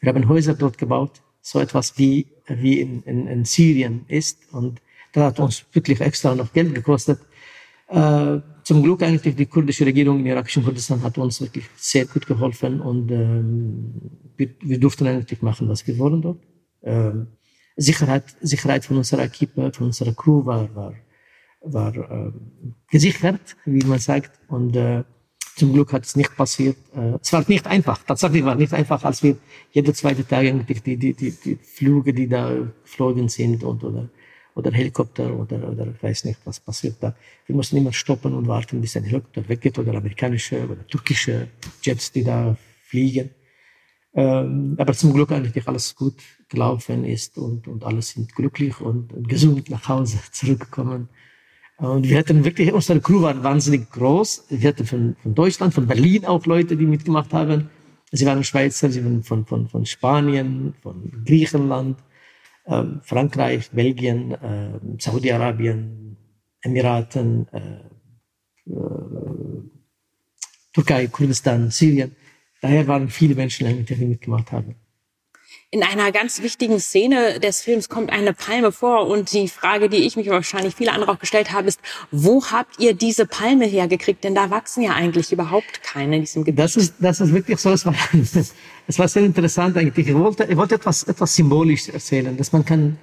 Wir 0.00 0.12
haben 0.12 0.28
Häuser 0.28 0.54
dort 0.54 0.78
gebaut. 0.78 1.22
So 1.40 1.60
etwas 1.60 1.98
wie, 1.98 2.26
wie 2.48 2.80
in, 2.80 3.02
in, 3.02 3.26
in 3.26 3.44
Syrien 3.44 4.04
ist. 4.08 4.52
Und 4.52 4.80
das 5.12 5.24
hat 5.24 5.40
uns 5.40 5.64
wirklich 5.72 6.00
extra 6.00 6.34
noch 6.34 6.52
Geld 6.52 6.74
gekostet. 6.74 7.20
Äh, 7.88 8.40
zum 8.64 8.82
Glück 8.82 9.02
eigentlich 9.02 9.36
die 9.36 9.46
kurdische 9.46 9.84
Regierung 9.84 10.20
im 10.20 10.26
irakischen 10.26 10.64
Kurdistan 10.64 11.02
hat 11.02 11.18
uns 11.18 11.40
wirklich 11.40 11.66
sehr 11.76 12.06
gut 12.06 12.26
geholfen 12.26 12.80
und 12.80 13.10
ähm, 13.10 13.92
wir, 14.38 14.54
wir 14.62 14.80
durften 14.80 15.06
eigentlich 15.06 15.42
machen, 15.42 15.68
was 15.68 15.86
wir 15.86 15.98
wollen 15.98 16.22
dort. 16.22 16.38
Ähm, 16.82 17.26
Sicherheit, 17.76 18.24
Sicherheit 18.40 18.84
von 18.84 18.96
unserer 18.96 19.24
Equipe, 19.24 19.70
von 19.72 19.86
unserer 19.86 20.14
Crew 20.14 20.46
war, 20.46 20.74
war, 20.74 20.94
war 21.60 21.94
äh, 21.94 22.32
gesichert, 22.90 23.56
wie 23.64 23.84
man 23.84 23.98
sagt. 23.98 24.40
Und 24.48 24.76
äh, 24.76 25.04
zum 25.56 25.72
Glück 25.72 25.92
hat 25.92 26.04
es 26.04 26.16
nicht 26.16 26.36
passiert. 26.36 26.76
Äh, 26.94 27.18
es 27.22 27.32
war 27.32 27.44
nicht 27.48 27.66
einfach. 27.66 28.02
Tatsächlich 28.02 28.44
war 28.44 28.54
nicht 28.54 28.72
einfach, 28.72 29.04
als 29.04 29.22
wir 29.22 29.36
jede 29.72 29.92
zweite 29.92 30.26
Tag 30.26 30.46
eigentlich 30.46 30.82
die, 30.82 30.96
die, 30.96 31.14
die, 31.14 31.30
die 31.30 31.56
Flüge, 31.56 32.12
die 32.12 32.28
da 32.28 32.52
geflogen 32.82 33.28
sind 33.28 33.62
und 33.62 33.84
oder 33.84 34.08
oder 34.54 34.70
Helikopter 34.70 35.34
oder, 35.34 35.68
oder 35.68 35.92
weiß 36.00 36.24
nicht, 36.24 36.38
was 36.44 36.60
passiert 36.60 36.96
da. 37.00 37.14
Wir 37.46 37.56
mussten 37.56 37.76
immer 37.76 37.92
stoppen 37.92 38.34
und 38.34 38.46
warten, 38.46 38.80
bis 38.80 38.96
ein 38.96 39.04
Helikopter 39.04 39.48
weggeht 39.48 39.78
oder 39.78 39.94
amerikanische 39.94 40.64
oder 40.68 40.86
türkische 40.86 41.48
Jets, 41.82 42.12
die 42.12 42.24
da 42.24 42.56
fliegen. 42.84 43.30
Ähm, 44.14 44.76
aber 44.78 44.92
zum 44.92 45.12
Glück 45.12 45.32
eigentlich 45.32 45.66
alles 45.66 45.96
gut 45.96 46.14
gelaufen 46.48 47.04
ist 47.04 47.36
und, 47.36 47.66
und 47.66 47.82
alles 47.84 48.10
sind 48.10 48.32
glücklich 48.34 48.80
und, 48.80 49.12
und 49.12 49.28
gesund 49.28 49.68
nach 49.70 49.88
Hause 49.88 50.18
zurückgekommen. 50.32 51.08
Und 51.76 52.08
wir 52.08 52.18
hatten 52.18 52.44
wirklich, 52.44 52.72
unsere 52.72 53.00
Crew 53.00 53.22
war 53.22 53.42
wahnsinnig 53.42 53.90
groß. 53.90 54.46
Wir 54.50 54.68
hatten 54.68 54.86
von, 54.86 55.16
von 55.22 55.34
Deutschland, 55.34 55.74
von 55.74 55.86
Berlin 55.86 56.24
auch 56.24 56.46
Leute, 56.46 56.76
die 56.76 56.86
mitgemacht 56.86 57.32
haben. 57.32 57.70
Sie 58.12 58.26
waren 58.26 58.44
Schweizer, 58.44 58.90
sie 58.90 59.04
waren 59.04 59.24
von, 59.24 59.44
von, 59.44 59.68
von 59.68 59.84
Spanien, 59.84 60.74
von 60.82 61.10
Griechenland, 61.24 61.98
ähm, 62.66 63.00
Frankreich, 63.02 63.70
Belgien, 63.72 64.32
äh, 64.32 64.78
Saudi-Arabien, 64.98 66.16
Emiraten, 66.60 67.48
äh, 67.52 68.70
äh, 68.70 69.62
Türkei, 70.72 71.08
Kurdistan, 71.08 71.70
Syrien. 71.70 72.14
Daher 72.60 72.86
waren 72.86 73.08
viele 73.08 73.34
Menschen, 73.34 73.84
die 73.84 73.94
mitgemacht 74.06 74.52
haben. 74.52 74.76
In 75.74 75.82
einer 75.82 76.12
ganz 76.12 76.40
wichtigen 76.40 76.78
Szene 76.78 77.40
des 77.40 77.62
Films 77.62 77.88
kommt 77.88 78.12
eine 78.12 78.32
Palme 78.32 78.70
vor 78.70 79.08
und 79.08 79.32
die 79.32 79.48
Frage, 79.48 79.88
die 79.88 80.06
ich 80.06 80.14
mich 80.14 80.28
wahrscheinlich 80.28 80.76
viele 80.76 80.92
andere 80.92 81.10
auch 81.10 81.18
gestellt 81.18 81.50
habe, 81.50 81.66
ist, 81.66 81.80
wo 82.12 82.44
habt 82.44 82.78
ihr 82.78 82.94
diese 82.94 83.26
Palme 83.26 83.64
hergekriegt? 83.64 84.22
Denn 84.22 84.36
da 84.36 84.50
wachsen 84.50 84.84
ja 84.84 84.92
eigentlich 84.92 85.32
überhaupt 85.32 85.82
keine 85.82 86.14
in 86.14 86.22
diesem 86.22 86.44
Gebiet. 86.44 86.60
Das 86.60 86.76
ist, 86.76 86.94
das 87.00 87.20
ist 87.20 87.34
wirklich 87.34 87.58
so. 87.58 87.72
Es 87.72 87.84
war, 87.84 87.92
es 88.86 88.98
war 89.00 89.08
sehr 89.08 89.24
interessant 89.24 89.76
eigentlich. 89.76 90.06
Ich 90.06 90.14
wollte, 90.14 90.44
ich 90.44 90.56
wollte 90.56 90.76
etwas, 90.76 91.02
etwas 91.02 91.34
symbolisch 91.34 91.88
erzählen, 91.88 92.36
dass 92.36 92.52
man 92.52 92.64
kann, 92.64 92.96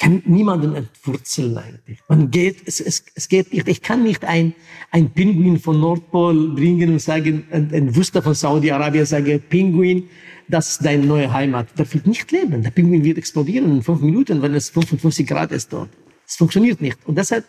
kann 0.00 0.20
niemanden 0.26 0.74
entwurzeln 0.74 1.56
eigentlich. 1.56 2.00
Man 2.08 2.32
geht, 2.32 2.66
es, 2.66 2.80
es, 2.80 3.04
es 3.14 3.28
geht 3.28 3.52
nicht. 3.52 3.68
Ich 3.68 3.82
kann 3.82 4.02
nicht 4.02 4.24
ein, 4.24 4.52
ein 4.90 5.10
Pinguin 5.10 5.60
von 5.60 5.78
Nordpol 5.78 6.56
bringen 6.56 6.90
und 6.90 6.98
sagen, 6.98 7.46
ein, 7.52 7.70
ein 7.72 7.94
Wüster 7.94 8.20
von 8.20 8.34
Saudi-Arabien 8.34 9.06
sage, 9.06 9.38
Pinguin, 9.38 10.08
das 10.48 10.78
deine 10.78 11.04
neue 11.04 11.32
Heimat. 11.32 11.68
Der 11.78 11.92
wird 11.92 12.06
nicht 12.06 12.30
leben. 12.32 12.62
Der 12.62 12.70
Pinguin 12.70 13.04
wird 13.04 13.18
explodieren 13.18 13.70
in 13.70 13.82
fünf 13.82 14.00
Minuten, 14.00 14.42
wenn 14.42 14.54
es 14.54 14.70
55 14.70 15.26
Grad 15.26 15.52
ist 15.52 15.72
dort. 15.72 15.90
Es 16.26 16.36
funktioniert 16.36 16.80
nicht. 16.80 16.98
Und 17.06 17.16
deshalb, 17.16 17.44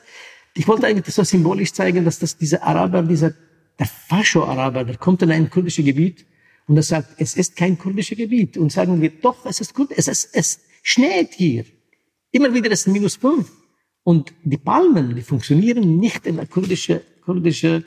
ich 0.54 0.68
wollte 0.68 0.88
eigentlich 0.88 1.14
so 1.14 1.24
symbolisch 1.24 1.74
zeigen, 1.74 2.06
dass 2.06 2.20
das 2.20 2.38
dieser 2.38 2.64
Araber, 2.64 3.04
dieser, 3.04 3.34
der 3.80 3.88
Fascho-Araber, 3.88 4.84
der 4.84 4.98
kommt 4.98 5.22
in 5.22 5.32
ein 5.32 5.50
kurdisches 5.50 5.86
Gebiet 5.86 6.26
und 6.68 6.76
er 6.78 6.84
sagt, 6.84 7.10
es 7.18 7.36
ist 7.36 7.56
kein 7.56 7.78
kurdisches 7.78 8.18
Gebiet. 8.18 8.58
Und 8.58 8.72
sagen 8.72 9.02
wir, 9.02 9.10
doch, 9.10 9.46
es 9.46 9.62
ist 9.62 9.74
gut, 9.74 9.92
es, 9.96 10.08
ist, 10.08 10.30
es 10.34 10.60
schneit 10.84 11.34
hier. 11.34 11.66
Immer 12.32 12.54
wieder 12.54 12.72
ist 12.72 12.88
es 12.88 12.94
minus 12.94 13.16
fünf. 13.16 13.52
Und 14.04 14.34
die 14.44 14.58
Palmen, 14.58 15.16
die 15.16 15.22
funktionieren 15.22 15.98
nicht 15.98 16.26
in 16.28 16.38
der 16.38 16.48
kurdische, 16.48 17.02
kurdische, 17.24 17.84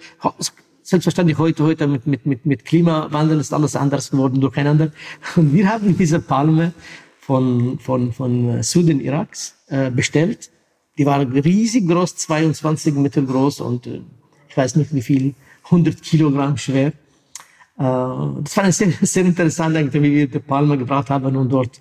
selbstverständlich 0.82 1.38
heute, 1.38 1.64
heute 1.64 1.86
mit, 1.86 2.06
mit, 2.06 2.26
mit, 2.26 2.46
mit 2.46 2.64
Klimawandel 2.64 3.40
ist 3.40 3.52
alles 3.52 3.76
anders 3.76 4.10
geworden 4.10 4.40
durcheinander. 4.40 4.92
Und 5.36 5.52
wir 5.52 5.68
haben 5.68 5.96
diese 5.96 6.20
Palme 6.20 6.72
von, 7.18 7.78
von, 7.78 8.12
von 8.12 8.62
Süden 8.62 9.00
Iraks 9.00 9.56
äh, 9.68 9.90
bestellt. 9.90 10.50
Die 10.98 11.06
war 11.06 11.20
riesig 11.20 11.88
groß, 11.88 12.16
22 12.16 12.94
Meter 12.94 13.22
groß 13.22 13.60
und 13.60 13.86
äh, 13.86 14.00
ich 14.48 14.56
weiß 14.56 14.76
nicht 14.76 14.94
wie 14.94 15.02
viel, 15.02 15.34
100 15.64 16.02
Kilogramm 16.02 16.56
schwer. 16.56 16.88
Äh, 16.88 16.92
das 17.78 18.56
war 18.56 18.72
sehr, 18.72 18.92
sehr 19.02 19.24
interessant, 19.24 19.94
wie 19.94 20.02
wir 20.02 20.26
die 20.26 20.38
Palme 20.40 20.76
gebracht 20.76 21.10
haben 21.10 21.36
und 21.36 21.50
dort 21.50 21.80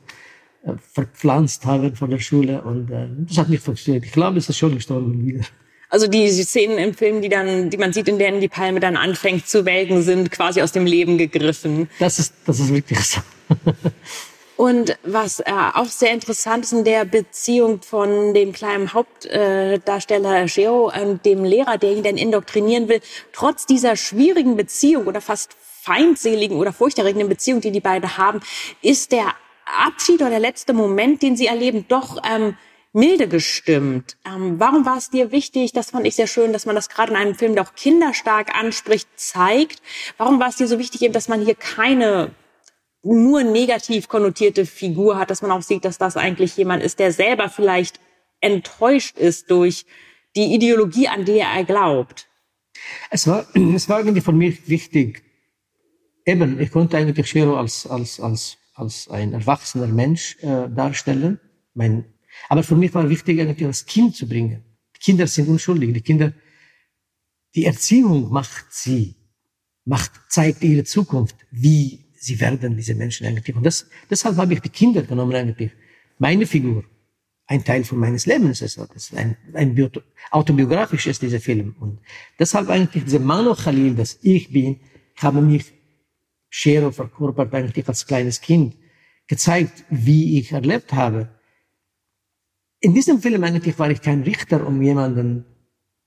äh, 0.64 0.74
verpflanzt 0.78 1.66
haben 1.66 1.96
von 1.96 2.10
der 2.10 2.20
Schule 2.20 2.62
und 2.62 2.92
äh, 2.92 3.08
das 3.28 3.38
hat 3.38 3.50
nicht 3.50 3.64
funktioniert. 3.64 4.06
Ich 4.06 4.12
glaube, 4.12 4.38
es 4.38 4.50
ist 4.50 4.58
schon 4.58 4.76
gestorben 4.76 5.26
wieder. 5.26 5.46
Also 5.90 6.08
die 6.08 6.30
Szenen 6.30 6.78
im 6.78 6.94
Film, 6.94 7.22
die 7.22 7.30
dann, 7.30 7.72
die 7.72 7.78
man 7.78 7.94
sieht, 7.94 8.08
in 8.08 8.20
denen 8.20 8.42
die 8.42 8.48
Palme 8.48 8.80
dann 8.80 8.96
anfängt 8.96 9.48
zu 9.48 9.66
welken, 9.66 10.04
sind 10.04 10.30
quasi 10.32 10.62
aus 10.62 10.72
dem 10.72 10.86
Leben 10.86 11.18
gegriffen. 11.18 11.90
Das 11.98 12.20
ist, 12.20 12.34
das 12.46 12.60
ist 12.60 12.74
wirklich 12.74 13.00
so. 13.00 13.22
Und 14.56 14.98
was 15.04 15.40
äh, 15.40 15.54
auch 15.74 15.86
sehr 15.86 16.12
interessant 16.12 16.66
ist 16.66 16.74
in 16.74 16.84
der 16.84 17.06
Beziehung 17.06 17.82
von 17.82 18.34
dem 18.34 18.52
kleinen 18.52 18.94
Hauptdarsteller 18.94 20.48
Geo 20.48 20.92
und 20.92 21.26
dem 21.26 21.46
Lehrer, 21.46 21.78
der 21.78 21.94
ihn 21.94 22.04
dann 22.04 22.18
indoktrinieren 22.18 22.90
will, 22.90 23.00
trotz 23.32 23.66
dieser 23.66 23.96
schwierigen 23.96 24.58
Beziehung 24.58 25.08
oder 25.08 25.22
fast 25.22 25.56
feindseligen 25.82 26.58
oder 26.58 26.74
furchterregenden 26.74 27.30
Beziehung, 27.30 27.62
die 27.62 27.72
die 27.72 27.80
beiden 27.80 28.18
haben, 28.18 28.42
ist 28.82 29.14
der 29.14 29.34
Abschied 29.88 30.20
oder 30.20 30.32
der 30.32 30.40
letzte 30.42 30.74
Moment, 30.74 31.22
den 31.22 31.38
sie 31.38 31.48
erleben, 31.48 31.86
doch 31.88 32.22
ähm, 32.30 32.58
milde 32.94 33.28
gestimmt. 33.28 34.18
Ähm, 34.26 34.60
warum 34.60 34.86
war 34.86 34.98
es 34.98 35.10
dir 35.10 35.32
wichtig, 35.32 35.74
das 35.74 35.92
fand 35.92 36.08
ich 36.08 36.16
sehr 36.16 36.28
schön, 36.28 36.54
dass 36.54 36.66
man 36.66 36.76
das 36.76 36.90
gerade 36.90 37.12
in 37.12 37.18
einem 37.18 37.36
Film, 37.36 37.54
der 37.54 37.64
auch 37.64 37.76
kinderstark 37.76 38.56
anspricht, 38.56 39.08
zeigt. 39.16 39.82
Warum 40.18 40.40
war 40.40 40.50
es 40.50 40.56
dir 40.56 40.68
so 40.68 40.80
wichtig, 40.80 41.02
eben, 41.02 41.14
dass 41.14 41.28
man 41.28 41.44
hier 41.44 41.56
keine 41.56 42.32
nur 43.04 43.44
negativ 43.44 44.08
konnotierte 44.08 44.66
Figur 44.66 45.18
hat, 45.18 45.30
dass 45.30 45.42
man 45.42 45.52
auch 45.52 45.62
sieht, 45.62 45.86
dass 45.86 45.98
das 45.98 46.18
eigentlich 46.18 46.58
jemand 46.58 46.84
ist, 46.84 47.00
der 47.00 47.14
selber 47.14 47.50
vielleicht 47.50 48.00
enttäuscht 48.42 49.18
ist 49.18 49.50
durch 49.52 49.86
die 50.36 50.54
Ideologie, 50.54 51.08
an 51.08 51.26
die 51.26 51.40
er 51.40 51.64
glaubt. 51.64 52.28
Es 53.10 53.28
war, 53.28 53.46
es 53.76 53.88
war 53.90 54.00
irgendwie 54.00 54.22
von 54.22 54.38
mir 54.38 54.54
wichtig. 54.66 55.24
Eben, 56.26 56.60
ich 56.60 56.72
konnte 56.72 56.98
eigentlich 56.98 57.28
Shiro 57.28 57.58
als, 57.58 57.88
als, 57.88 58.20
als, 58.20 58.58
als 58.76 59.08
ein 59.08 59.34
erwachsener 59.34 59.88
Mensch 59.88 60.38
äh, 60.42 60.70
darstellen. 60.70 61.40
Mein 61.74 62.06
aber 62.48 62.64
für 62.64 62.76
mich 62.76 62.94
war 62.94 63.10
wichtig, 63.10 63.40
eigentlich 63.40 63.68
das 63.68 63.86
Kind 63.86 64.16
zu 64.16 64.28
bringen. 64.28 64.64
Die 64.96 65.00
Kinder 65.00 65.28
sind 65.28 65.48
unschuldig. 65.48 65.94
Die 65.94 66.02
Kinder, 66.02 66.34
die 67.56 67.66
Erziehung 67.66 68.32
macht 68.32 68.68
sie, 68.70 69.16
macht, 69.86 70.12
zeigt 70.30 70.64
ihre 70.64 70.84
Zukunft, 70.84 71.36
wie 71.52 72.06
sie 72.16 72.40
werden, 72.40 72.76
diese 72.76 72.96
Menschen 72.96 73.28
eigentlich. 73.28 73.56
Und 73.56 73.66
das, 73.66 73.88
deshalb 74.10 74.38
habe 74.38 74.54
ich 74.54 74.62
die 74.62 74.70
Kinder 74.70 75.02
genommen 75.04 75.36
eigentlich. 75.36 75.72
Meine 76.18 76.46
Figur, 76.46 76.84
ein 77.48 77.64
Teil 77.64 77.84
von 77.84 77.98
meines 77.98 78.26
Lebens 78.26 78.62
ist. 78.62 78.78
Das 78.78 79.14
ein, 79.14 79.36
ein 79.54 79.92
autobiografisch 80.32 81.08
ist 81.08 81.22
dieser 81.22 81.40
Film. 81.40 81.76
Und 81.80 82.00
deshalb 82.38 82.70
eigentlich 82.70 83.04
diese 83.06 83.20
Mano 83.20 83.56
Khalil, 83.56 83.96
dass 83.96 84.20
ich 84.22 84.52
bin, 84.52 84.80
habe 85.16 85.42
mich 85.42 85.74
Shero 86.50 86.92
verkörpert 86.92 87.54
eigentlich 87.54 87.88
als 87.88 88.06
kleines 88.06 88.42
Kind, 88.42 88.76
gezeigt, 89.28 89.86
wie 89.90 90.40
ich 90.40 90.52
erlebt 90.52 90.94
habe, 90.94 91.30
in 92.80 92.94
diesem 92.94 93.22
Film 93.22 93.44
eigentlich 93.44 93.78
war 93.78 93.90
ich 93.92 94.02
kein 94.02 94.24
Richter, 94.24 94.66
um 94.66 94.82
jemanden, 94.82 95.46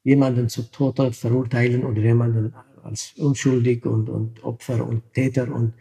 jemanden 0.04 0.48
zu 0.48 0.70
Tode 0.70 1.12
verurteilen 1.12 1.84
oder 1.84 2.00
jemanden 2.00 2.54
als 2.82 3.12
unschuldig 3.16 3.84
und, 3.86 4.08
und 4.08 4.42
Opfer 4.42 4.86
und 4.86 5.12
Täter 5.12 5.52
und 5.54 5.74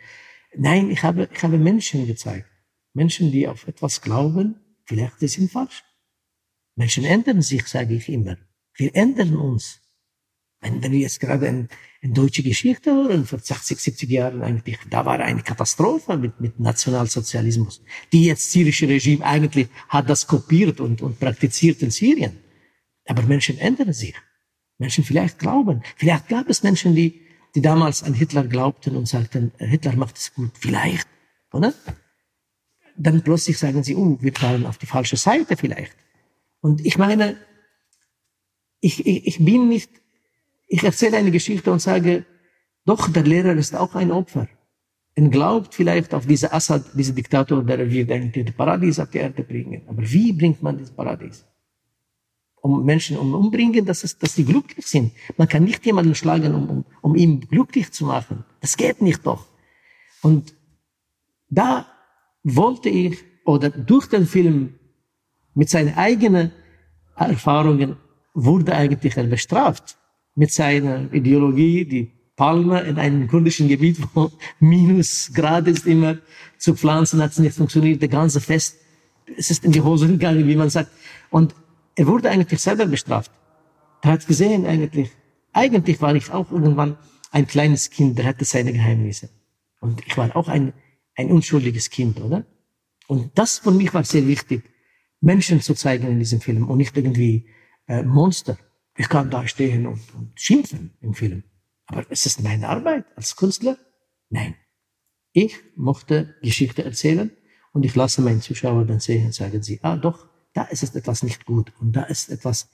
nein, 0.55 0.91
ich 0.91 1.01
habe, 1.03 1.29
ich 1.33 1.43
habe 1.43 1.57
Menschen 1.57 2.05
gezeigt. 2.05 2.48
Menschen, 2.93 3.31
die 3.31 3.48
auf 3.48 3.67
etwas 3.67 4.01
glauben, 4.01 4.55
vielleicht 4.86 5.19
sie 5.19 5.27
sind 5.27 5.51
falsch. 5.51 5.83
Menschen 6.75 7.05
ändern 7.05 7.41
sich, 7.41 7.65
sage 7.67 7.95
ich 7.95 8.10
immer. 8.10 8.38
Wir 8.75 8.95
ändern 8.95 9.36
uns. 9.36 9.80
Wenn, 10.62 10.84
wenn 10.84 10.91
wir 10.91 11.00
jetzt 11.00 11.20
gerade 11.20 11.48
in, 11.48 11.68
in 12.01 12.13
deutsche 12.13 12.44
Geschichte 12.44 12.91
hören, 12.91 13.25
vor 13.25 13.39
60, 13.39 13.80
70 13.80 14.10
Jahren 14.10 14.44
eigentlich, 14.44 14.77
da 14.89 15.06
war 15.06 15.20
eine 15.20 15.41
Katastrophe 15.41 16.18
mit, 16.18 16.39
mit 16.39 16.60
Nationalsozialismus. 16.60 17.82
Die 18.13 18.25
jetzt 18.25 18.51
syrische 18.51 18.88
Regime 18.88 19.25
eigentlich 19.25 19.68
hat 19.89 20.10
das 20.10 20.27
kopiert 20.27 20.80
und, 20.80 21.01
und 21.01 21.20
praktiziert 21.20 21.82
in 21.82 21.89
Syrien. 21.89 22.38
Aber 23.08 23.24
Menschen 23.24 23.58
ändern 23.58 23.91
sich. 23.91 24.15
Menschen 24.77 25.03
vielleicht 25.03 25.39
glauben. 25.39 25.82
Vielleicht 25.96 26.27
gab 26.30 26.48
es 26.48 26.62
Menschen, 26.62 26.96
die, 26.96 27.22
die 27.56 27.62
damals 27.62 28.03
an 28.03 28.13
Hitler 28.13 28.44
glaubten 28.44 28.96
und 28.96 29.08
sagten, 29.08 29.51
Hitler 29.58 29.96
macht 29.96 30.18
es 30.18 30.34
gut. 30.34 30.51
Vielleicht, 30.60 31.08
oder? 31.51 31.74
Dann 32.98 33.24
plötzlich 33.24 33.58
sagen 33.58 33.84
sie, 33.84 33.96
oh, 33.96 34.18
wir 34.22 34.34
fallen 34.34 34.65
auf 34.68 34.77
die 34.77 34.86
falsche 34.86 35.18
Seite 35.18 35.58
vielleicht. 35.58 35.96
Und 36.62 36.86
ich 36.86 37.00
meine, 37.00 37.38
ich, 38.80 39.06
ich, 39.06 39.25
ich 39.25 39.44
bin 39.44 39.70
nicht 39.70 40.00
ich 40.72 40.84
erzähle 40.84 41.18
eine 41.18 41.32
Geschichte 41.32 41.70
und 41.70 41.82
sage, 41.82 42.25
doch, 42.86 43.10
der 43.10 43.24
Lehrer 43.24 43.54
ist 43.56 43.75
auch 43.75 43.94
ein 43.94 44.10
Opfer. 44.10 44.48
Er 45.16 45.28
glaubt 45.28 45.75
vielleicht 45.75 46.13
auf 46.13 46.25
diese 46.25 46.54
Assad, 46.54 46.84
diese 46.94 47.13
Diktator, 47.13 47.62
der 47.62 47.80
eigentlich 47.80 48.46
das 48.46 48.56
Paradies 48.56 48.98
auf 48.98 49.10
die 49.10 49.18
Erde 49.18 49.44
bringen. 49.44 49.82
Aber 49.90 50.01
wie 50.01 50.32
bringt 50.32 50.63
man 50.63 50.78
das 50.78 50.90
Paradies? 50.90 51.46
Um 52.62 52.86
Menschen 52.86 53.18
um 53.18 53.34
umbringen, 53.34 53.86
dass, 53.86 54.06
es, 54.06 54.18
dass 54.18 54.36
sie 54.36 54.46
glücklich 54.46 54.88
sind. 54.88 55.12
Man 55.36 55.50
kann 55.50 55.66
nicht 55.66 55.86
jemanden 55.86 56.16
schlagen, 56.16 56.56
um, 56.56 56.70
um, 56.70 56.86
um 57.01 57.16
ihn 57.16 57.42
glücklich 57.42 57.92
zu 57.92 58.06
machen. 58.06 58.46
Das 58.62 58.78
geht 58.78 59.01
nicht 59.01 59.25
doch. 59.28 59.46
Und 60.22 60.54
da 61.50 61.86
wollte 62.44 62.88
ich, 62.88 63.18
oder 63.44 63.70
durch 63.72 64.08
den 64.08 64.25
Film, 64.25 64.75
mit 65.54 65.70
seinen 65.70 65.96
eigenen 65.98 66.54
Erfahrungen, 67.18 67.98
wurde 68.34 68.74
eigentlich 68.74 69.18
er 69.18 69.25
bestraft 69.25 69.98
mit 70.35 70.51
seiner 70.51 71.11
Ideologie, 71.13 71.85
die 71.85 72.11
Palme 72.35 72.81
in 72.81 72.97
einem 72.97 73.27
kurdischen 73.27 73.67
Gebiet, 73.67 73.97
wo 74.13 74.31
Minusgrad 74.59 75.67
ist 75.67 75.85
immer 75.85 76.17
zu 76.57 76.75
pflanzen, 76.75 77.21
hat 77.21 77.31
es 77.31 77.39
nicht 77.39 77.55
funktioniert. 77.55 78.01
Der 78.01 78.09
ganze 78.09 78.41
Fest, 78.41 78.77
es 79.38 79.51
ist 79.51 79.65
in 79.65 79.71
die 79.71 79.81
Hose 79.81 80.07
gegangen, 80.07 80.47
wie 80.47 80.55
man 80.55 80.69
sagt. 80.69 80.91
Und 81.29 81.53
er 81.95 82.07
wurde 82.07 82.29
eigentlich 82.29 82.59
selber 82.61 82.85
bestraft. 82.85 83.31
Er 84.01 84.13
hat 84.13 84.25
gesehen 84.25 84.65
eigentlich, 84.65 85.11
eigentlich 85.53 86.01
war 86.01 86.15
ich 86.15 86.31
auch 86.31 86.51
irgendwann 86.51 86.97
ein 87.31 87.47
kleines 87.47 87.89
Kind, 87.89 88.17
der 88.17 88.25
hatte 88.25 88.45
seine 88.45 88.73
Geheimnisse. 88.73 89.29
Und 89.79 90.01
ich 90.05 90.17
war 90.17 90.35
auch 90.35 90.47
ein, 90.47 90.73
ein 91.15 91.31
unschuldiges 91.31 91.89
Kind, 91.89 92.19
oder? 92.21 92.45
Und 93.07 93.38
das 93.38 93.59
für 93.59 93.71
mich 93.71 93.93
war 93.93 94.03
sehr 94.03 94.27
wichtig, 94.27 94.63
Menschen 95.19 95.61
zu 95.61 95.75
zeigen 95.75 96.07
in 96.07 96.19
diesem 96.19 96.41
Film 96.41 96.69
und 96.69 96.77
nicht 96.77 96.95
irgendwie 96.97 97.47
äh, 97.88 98.03
Monster. 98.03 98.57
Ich 99.01 99.10
kann 99.10 99.31
da 99.31 99.48
stehen 99.48 99.88
und, 99.88 100.00
und 100.13 100.39
schimpfen 100.39 100.91
im 101.01 101.15
Film. 101.15 101.43
Aber 101.88 102.10
ist 102.12 102.27
es 102.27 102.39
meine 102.39 102.70
Arbeit 102.70 103.05
als 103.15 103.36
Künstler? 103.36 103.75
Nein. 104.29 104.53
Ich 105.31 105.55
mochte 105.75 106.36
Geschichte 106.43 106.84
erzählen 106.84 107.31
und 107.74 107.84
ich 107.84 107.96
lasse 107.96 108.22
meinen 108.22 108.41
Zuschauer 108.41 108.86
dann 108.86 109.00
sehen, 109.00 109.31
sagen 109.31 109.63
sie, 109.63 109.79
ah 109.81 109.98
doch, 109.98 110.27
da 110.53 110.65
ist 110.65 110.84
es 110.84 110.93
etwas 110.93 111.24
nicht 111.24 111.46
gut 111.46 111.74
und 111.79 111.93
da 111.93 112.03
ist 112.03 112.29
etwas 112.29 112.70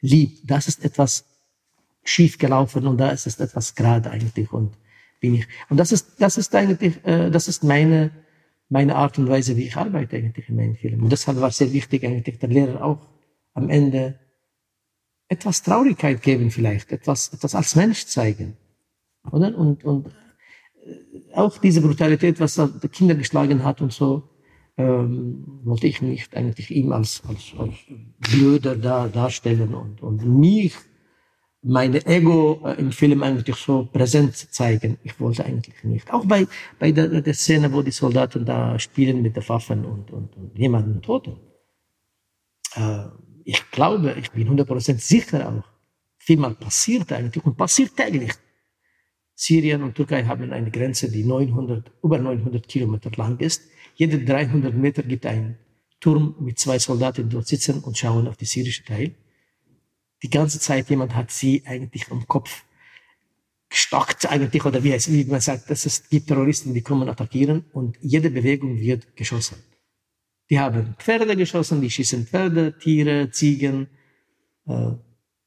lieb, 0.00 0.42
das 0.44 0.68
ist 0.68 0.84
etwas 0.84 1.24
schief 2.04 2.38
gelaufen 2.38 2.86
und 2.86 2.98
da 2.98 3.10
ist 3.10 3.26
es 3.26 3.40
etwas 3.40 3.74
gerade 3.74 4.12
eigentlich 4.12 4.52
und 4.52 4.78
bin 5.18 5.34
ich. 5.34 5.48
Und 5.70 5.78
das 5.78 5.90
ist, 5.90 6.20
das 6.20 6.38
ist 6.38 6.54
eigentlich, 6.54 7.04
äh, 7.04 7.30
das 7.30 7.48
ist 7.48 7.64
meine, 7.64 8.12
meine 8.68 8.94
Art 8.94 9.18
und 9.18 9.28
Weise, 9.28 9.56
wie 9.56 9.66
ich 9.66 9.76
arbeite 9.76 10.18
eigentlich 10.18 10.48
in 10.48 10.54
meinen 10.54 10.76
Filmen. 10.76 11.02
Und 11.02 11.10
deshalb 11.10 11.40
war 11.40 11.50
sehr 11.50 11.72
wichtig 11.72 12.04
eigentlich 12.04 12.38
der 12.38 12.48
Lehrer 12.48 12.84
auch 12.84 13.08
am 13.54 13.70
Ende 13.70 14.20
etwas 15.28 15.62
Traurigkeit 15.62 16.22
geben 16.22 16.50
vielleicht, 16.50 16.92
etwas, 16.92 17.32
etwas 17.32 17.54
als 17.54 17.76
Mensch 17.76 18.06
zeigen. 18.06 18.56
Oder? 19.30 19.56
Und, 19.56 19.84
und 19.84 20.08
äh, 20.08 21.34
auch 21.34 21.58
diese 21.58 21.80
Brutalität, 21.80 22.40
was 22.40 22.58
er 22.58 22.68
die 22.68 22.88
Kinder 22.88 23.14
geschlagen 23.14 23.64
hat 23.64 23.80
und 23.80 23.92
so, 23.92 24.28
ähm, 24.76 25.60
wollte 25.64 25.86
ich 25.86 26.02
nicht 26.02 26.36
eigentlich 26.36 26.70
ihm 26.70 26.92
als, 26.92 27.22
als, 27.28 27.52
als 27.58 27.74
blöder 28.18 28.76
da, 28.76 29.08
darstellen 29.08 29.74
und, 29.74 30.02
und 30.02 30.24
mich, 30.24 30.74
meine 31.62 32.04
Ego 32.06 32.60
äh, 32.64 32.74
im 32.78 32.92
Film 32.92 33.22
eigentlich 33.22 33.56
so 33.56 33.88
präsent 33.90 34.36
zeigen. 34.36 34.98
Ich 35.02 35.18
wollte 35.18 35.44
eigentlich 35.44 35.82
nicht. 35.84 36.12
Auch 36.12 36.26
bei, 36.26 36.46
bei 36.78 36.92
der, 36.92 37.22
der 37.22 37.34
Szene, 37.34 37.72
wo 37.72 37.82
die 37.82 37.90
Soldaten 37.90 38.44
da 38.44 38.78
spielen 38.78 39.22
mit 39.22 39.36
den 39.36 39.48
Waffen 39.48 39.84
und, 39.84 40.10
und, 40.10 40.36
und 40.36 40.58
jemanden 40.58 41.00
toten. 41.00 41.38
Äh, 42.74 43.06
ich 43.44 43.70
glaube, 43.70 44.16
ich 44.18 44.30
bin 44.30 44.48
100% 44.48 44.98
sicher 44.98 45.48
auch, 45.48 45.64
vielmal 46.18 46.54
passiert 46.54 47.12
eigentlich 47.12 47.44
und 47.44 47.56
passiert 47.56 47.96
täglich. 47.96 48.32
Syrien 49.34 49.82
und 49.82 49.94
Türkei 49.94 50.24
haben 50.24 50.52
eine 50.52 50.70
Grenze, 50.70 51.10
die 51.10 51.24
900, 51.24 51.92
über 52.02 52.18
900 52.18 52.68
Kilometer 52.68 53.10
lang 53.16 53.38
ist. 53.40 53.62
Jede 53.96 54.24
300 54.24 54.74
Meter 54.74 55.02
gibt 55.02 55.26
ein 55.26 55.58
Turm 56.00 56.36
mit 56.40 56.58
zwei 56.58 56.78
Soldaten 56.78 57.28
dort 57.28 57.46
sitzen 57.46 57.80
und 57.80 57.98
schauen 57.98 58.28
auf 58.28 58.36
die 58.36 58.44
syrische 58.44 58.84
Teil. 58.84 59.14
Die 60.22 60.30
ganze 60.30 60.60
Zeit 60.60 60.88
jemand 60.88 61.14
hat 61.14 61.30
sie 61.30 61.62
eigentlich 61.66 62.10
am 62.10 62.26
Kopf 62.26 62.64
gestockt 63.68 64.30
eigentlich, 64.30 64.64
oder 64.64 64.84
wie, 64.84 64.92
heißt, 64.92 65.12
wie 65.12 65.24
man 65.24 65.40
sagt, 65.40 65.68
es 65.68 66.08
gibt 66.08 66.28
Terroristen, 66.28 66.74
die 66.74 66.82
kommen 66.82 67.08
attackieren 67.08 67.64
und 67.72 67.98
jede 68.00 68.30
Bewegung 68.30 68.78
wird 68.78 69.16
geschossen. 69.16 69.56
Die 70.50 70.60
haben 70.60 70.94
Pferde 70.98 71.36
geschossen, 71.36 71.80
die 71.80 71.90
schießen 71.90 72.26
Pferde, 72.26 72.76
Tiere, 72.78 73.30
Ziegen. 73.30 73.88
Äh, 74.66 74.92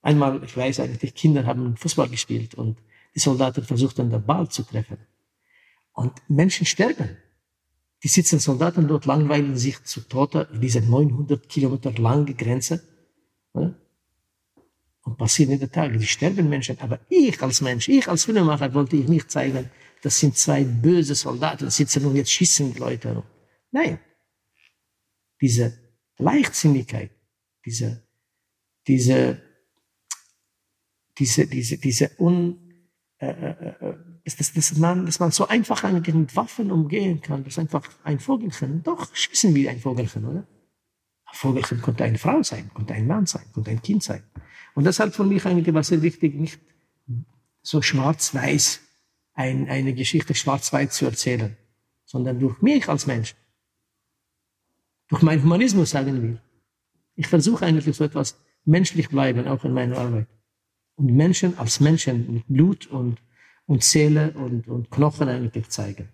einmal, 0.02 0.44
ich 0.44 0.56
weiß 0.56 0.80
eigentlich, 0.80 1.14
Kinder 1.14 1.46
haben 1.46 1.78
Fußball 1.78 2.10
gespielt 2.10 2.56
und 2.56 2.78
die 3.14 3.20
Soldaten 3.20 3.64
versuchten, 3.64 4.10
den 4.10 4.26
Ball 4.26 4.50
zu 4.50 4.64
treffen. 4.64 4.98
Und 5.94 6.14
Menschen 6.28 6.66
sterben. 6.66 7.18
Die 8.04 8.08
sitzen 8.08 8.40
Soldaten 8.40 8.88
dort, 8.88 9.06
langweilen 9.06 9.58
sich 9.58 9.84
zu 9.84 10.02
Tode 10.02 10.48
in 10.54 10.62
dieser 10.62 10.82
900 10.82 11.50
Kilometer 11.50 11.92
lange 11.94 12.34
Grenze. 12.34 12.84
Und 13.54 15.18
passiert 15.18 15.50
in 15.50 15.60
der 15.60 15.72
Tage, 15.72 15.98
die 15.98 16.06
sterben 16.06 16.48
Menschen. 16.50 16.80
Aber 16.80 17.00
ich 17.10 17.42
als 17.42 17.62
Mensch, 17.62 17.88
ich 17.88 18.08
als 18.08 18.26
Filmemacher 18.26 18.74
wollte 18.74 18.98
ich 18.98 19.08
nicht 19.08 19.32
zeigen, 19.32 19.70
das 20.04 20.20
sind 20.20 20.38
zwei 20.38 20.64
böse 20.64 21.16
Soldaten, 21.16 21.70
sitzen 21.72 22.06
und 22.06 22.16
jetzt 22.16 22.32
schießen 22.32 22.74
die 22.74 22.80
Leute. 22.80 23.24
Nein, 23.72 24.00
diese 25.42 25.78
Leichtsinnigkeit, 26.18 27.12
diese, 27.66 28.04
diese, 28.88 29.42
diese, 31.18 31.48
diese, 31.48 31.78
diese 31.78 32.12
un, 32.20 32.60
äh, 33.20 33.28
äh, 33.28 33.90
äh 33.90 33.98
dass, 34.26 34.52
dass, 34.52 34.78
man, 34.78 35.06
dass 35.06 35.20
man 35.20 35.32
so 35.32 35.48
einfach 35.48 35.84
eigentlich 35.84 36.14
mit 36.14 36.36
Waffen 36.36 36.70
umgehen 36.70 37.22
kann, 37.22 37.46
dass 37.46 37.58
einfach 37.58 37.90
ein 38.04 38.20
Vogelchen, 38.20 38.84
doch 38.84 39.16
schießen 39.16 39.56
wie 39.56 39.70
ein 39.70 39.80
Vogelchen, 39.80 40.26
oder? 40.26 40.46
Ein 41.26 41.34
Vogelchen 41.34 41.82
konnte 41.82 42.04
eine 42.04 42.18
Frau 42.18 42.44
sein, 42.44 42.70
konnte 42.74 42.94
ein 42.94 43.08
Mann 43.08 43.26
sein, 43.26 43.46
konnte 43.54 43.72
ein 43.72 43.82
Kind 43.82 44.04
sein. 44.04 44.24
Und 44.76 44.84
deshalb 44.84 45.16
für 45.16 45.24
mich 45.24 45.46
eigentlich 45.46 45.74
war 45.74 45.84
sehr 45.84 46.02
wichtig, 46.02 46.36
nicht 46.36 46.60
so 47.62 47.82
schwarz-weiß 47.82 48.82
ein, 49.34 49.70
eine 49.70 49.94
Geschichte 49.94 50.36
schwarz-weiß 50.36 50.94
zu 50.94 51.06
erzählen, 51.06 51.56
sondern 52.06 52.40
durch 52.40 52.62
mich 52.62 52.88
als 52.90 53.08
Mensch 53.08 53.36
durch 55.08 55.22
meinen 55.22 55.44
Humanismus 55.44 55.92
sagen 55.92 56.22
wir. 56.22 56.42
Ich 57.16 57.28
versuche 57.28 57.66
eigentlich 57.66 57.96
so 57.96 58.04
etwas 58.04 58.40
menschlich 58.66 59.10
bleiben, 59.10 59.48
auch 59.48 59.64
in 59.64 59.74
meiner 59.74 59.98
Arbeit. 59.98 60.28
Und 60.96 61.16
Menschen 61.16 61.58
als 61.58 61.80
Menschen 61.80 62.34
mit 62.34 62.48
Blut 62.48 62.88
und, 62.88 63.18
und 63.66 63.84
Seele 63.84 64.32
und, 64.32 64.68
und 64.68 64.92
Knochen 64.92 65.30
eigentlich 65.30 65.70
zeigen. 65.70 66.10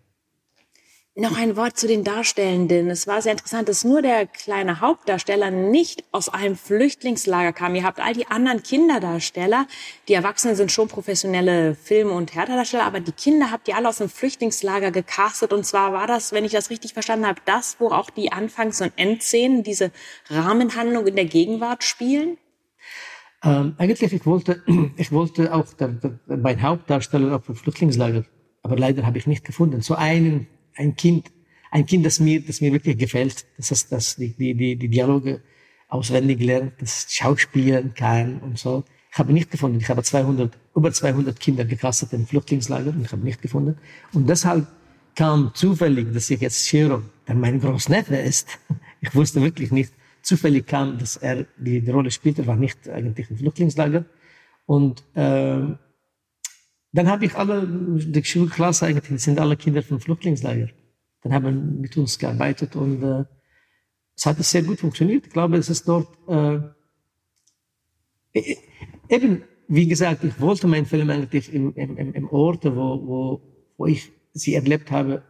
Noch 1.16 1.38
ein 1.38 1.56
Wort 1.56 1.78
zu 1.78 1.86
den 1.88 2.04
Darstellenden. 2.04 2.90
Es 2.90 3.06
war 3.06 3.22
sehr 3.22 3.34
interessant, 3.34 3.70
dass 3.70 3.84
nur 3.84 4.02
der 4.02 4.26
kleine 4.26 4.82
Hauptdarsteller 4.82 5.52
nicht 5.52 6.04
aus 6.12 6.28
einem 6.28 6.56
Flüchtlingslager 6.56 7.54
kam. 7.54 7.76
Ihr 7.76 7.84
habt 7.84 8.00
all 8.00 8.14
die 8.14 8.26
anderen 8.26 8.64
Kinderdarsteller. 8.64 9.68
Die 10.08 10.16
Erwachsenen 10.16 10.56
sind 10.56 10.72
schon 10.72 10.88
professionelle 10.88 11.76
Film- 11.76 12.12
und 12.12 12.32
Theaterdarsteller, 12.32 12.86
aber 12.86 13.00
die 13.00 13.12
Kinder 13.12 13.52
habt 13.52 13.68
ihr 13.68 13.78
alle 13.78 13.90
aus 13.90 14.00
dem 14.00 14.10
Flüchtlingslager 14.10 14.90
gecastet. 14.90 15.54
Und 15.54 15.68
zwar 15.68 15.94
war 15.94 16.08
das, 16.08 16.32
wenn 16.32 16.46
ich 16.46 16.52
das 16.52 16.72
richtig 16.72 16.94
verstanden 16.94 17.28
habe, 17.28 17.42
das, 17.46 17.76
wo 17.78 17.90
auch 17.90 18.10
die 18.10 18.32
Anfangs- 18.32 18.82
und 18.82 18.92
Endszenen, 18.96 19.62
diese 19.62 19.92
Rahmenhandlung 20.32 21.06
in 21.06 21.16
der 21.16 21.26
Gegenwart 21.26 21.84
spielen? 21.84 22.40
Ähm, 23.44 23.76
eigentlich, 23.78 24.14
ich 24.14 24.26
wollte, 24.26 24.64
ich 24.98 25.12
wollte 25.12 25.54
auch 25.54 25.74
der, 25.74 25.90
der, 25.90 26.20
mein 26.26 26.60
Hauptdarsteller 26.60 27.36
auf 27.36 27.46
dem 27.46 27.54
Flüchtlingslager, 27.54 28.26
aber 28.64 28.78
leider 28.78 29.06
habe 29.06 29.20
ich 29.20 29.28
nicht 29.28 29.46
gefunden. 29.46 29.82
So 29.82 29.94
einen 29.94 30.48
ein 30.76 30.96
Kind, 30.96 31.32
ein 31.72 31.86
Kind, 31.86 32.06
das 32.06 32.20
mir, 32.20 32.42
das 32.42 32.62
mir 32.62 32.72
wirklich 32.72 32.98
gefällt, 32.98 33.46
das 33.58 33.72
ist, 33.72 33.92
das 33.92 34.16
die, 34.16 34.30
die, 34.30 34.54
die, 34.54 34.76
die 34.76 34.90
Dialoge 34.90 35.42
auswendig 35.90 36.40
lernt, 36.40 36.74
das 36.80 37.08
Schauspielen 37.10 37.94
kann 37.94 38.40
und 38.40 38.58
so. 38.58 38.84
Ich 39.12 39.20
habe 39.20 39.32
nicht 39.32 39.52
gefunden. 39.52 39.78
Ich 39.80 39.90
habe 39.90 40.02
200, 40.02 40.58
über 40.76 40.92
200 40.92 41.40
Kinder 41.40 41.66
gecastet 41.66 42.14
in 42.14 42.26
Flüchtlingslager 42.26 42.90
und 42.90 43.06
ich 43.06 43.12
habe 43.12 43.24
nicht 43.24 43.42
gefunden. 43.42 43.78
Und 44.12 44.28
deshalb 44.28 44.68
kam 45.16 45.52
zufällig, 45.54 46.12
dass 46.12 46.32
ich 46.32 46.42
jetzt 46.42 46.68
Shiro 46.68 47.04
der 47.28 47.36
mein 47.36 47.60
Großneffe 47.60 48.16
ist. 48.16 48.60
Ich 49.06 49.14
wusste 49.14 49.42
wirklich 49.42 49.70
nicht. 49.70 49.92
Zufällig 50.22 50.66
kam, 50.66 50.98
dass 50.98 51.18
er 51.18 51.46
die, 51.58 51.82
die 51.82 51.92
Rolle 51.92 52.10
spielte, 52.10 52.48
war 52.48 52.56
nicht 52.56 52.88
eigentlich 52.88 53.30
im 53.30 53.36
Flüchtlingslager. 53.36 54.06
Und 54.66 55.04
äh, 55.14 55.60
dann 56.94 57.08
habe 57.08 57.26
ich 57.26 57.36
alle, 57.36 57.68
die 57.68 58.24
Schulklasse 58.24 58.86
eigentlich, 58.86 59.22
sind 59.22 59.40
alle 59.40 59.58
Kinder 59.58 59.82
vom 59.82 60.00
Flüchtlingslager. 60.00 60.70
Dann 61.24 61.34
haben 61.34 61.82
mit 61.82 61.98
uns 61.98 62.20
gearbeitet 62.20 62.76
und 62.76 63.02
äh, 63.02 63.26
es 64.16 64.26
hat 64.28 64.38
sehr 64.44 64.62
gut 64.62 64.80
funktioniert. 64.80 65.26
Ich 65.26 65.34
glaube, 65.34 65.58
es 65.58 65.70
ist 65.70 65.88
dort 65.88 66.08
äh, 66.30 66.60
e, 68.40 68.58
eben, 69.10 69.44
wie 69.68 69.88
gesagt, 69.88 70.24
ich 70.24 70.40
wollte 70.40 70.68
meinen 70.68 70.86
Film 70.86 71.10
eigentlich 71.10 71.52
im, 71.52 71.74
im, 71.74 72.14
im 72.14 72.30
Ort, 72.30 72.66
wo, 72.66 73.08
wo, 73.08 73.42
wo 73.76 73.86
ich 73.88 74.12
sie 74.34 74.54
erlebt 74.54 74.92
habe, 74.92 75.24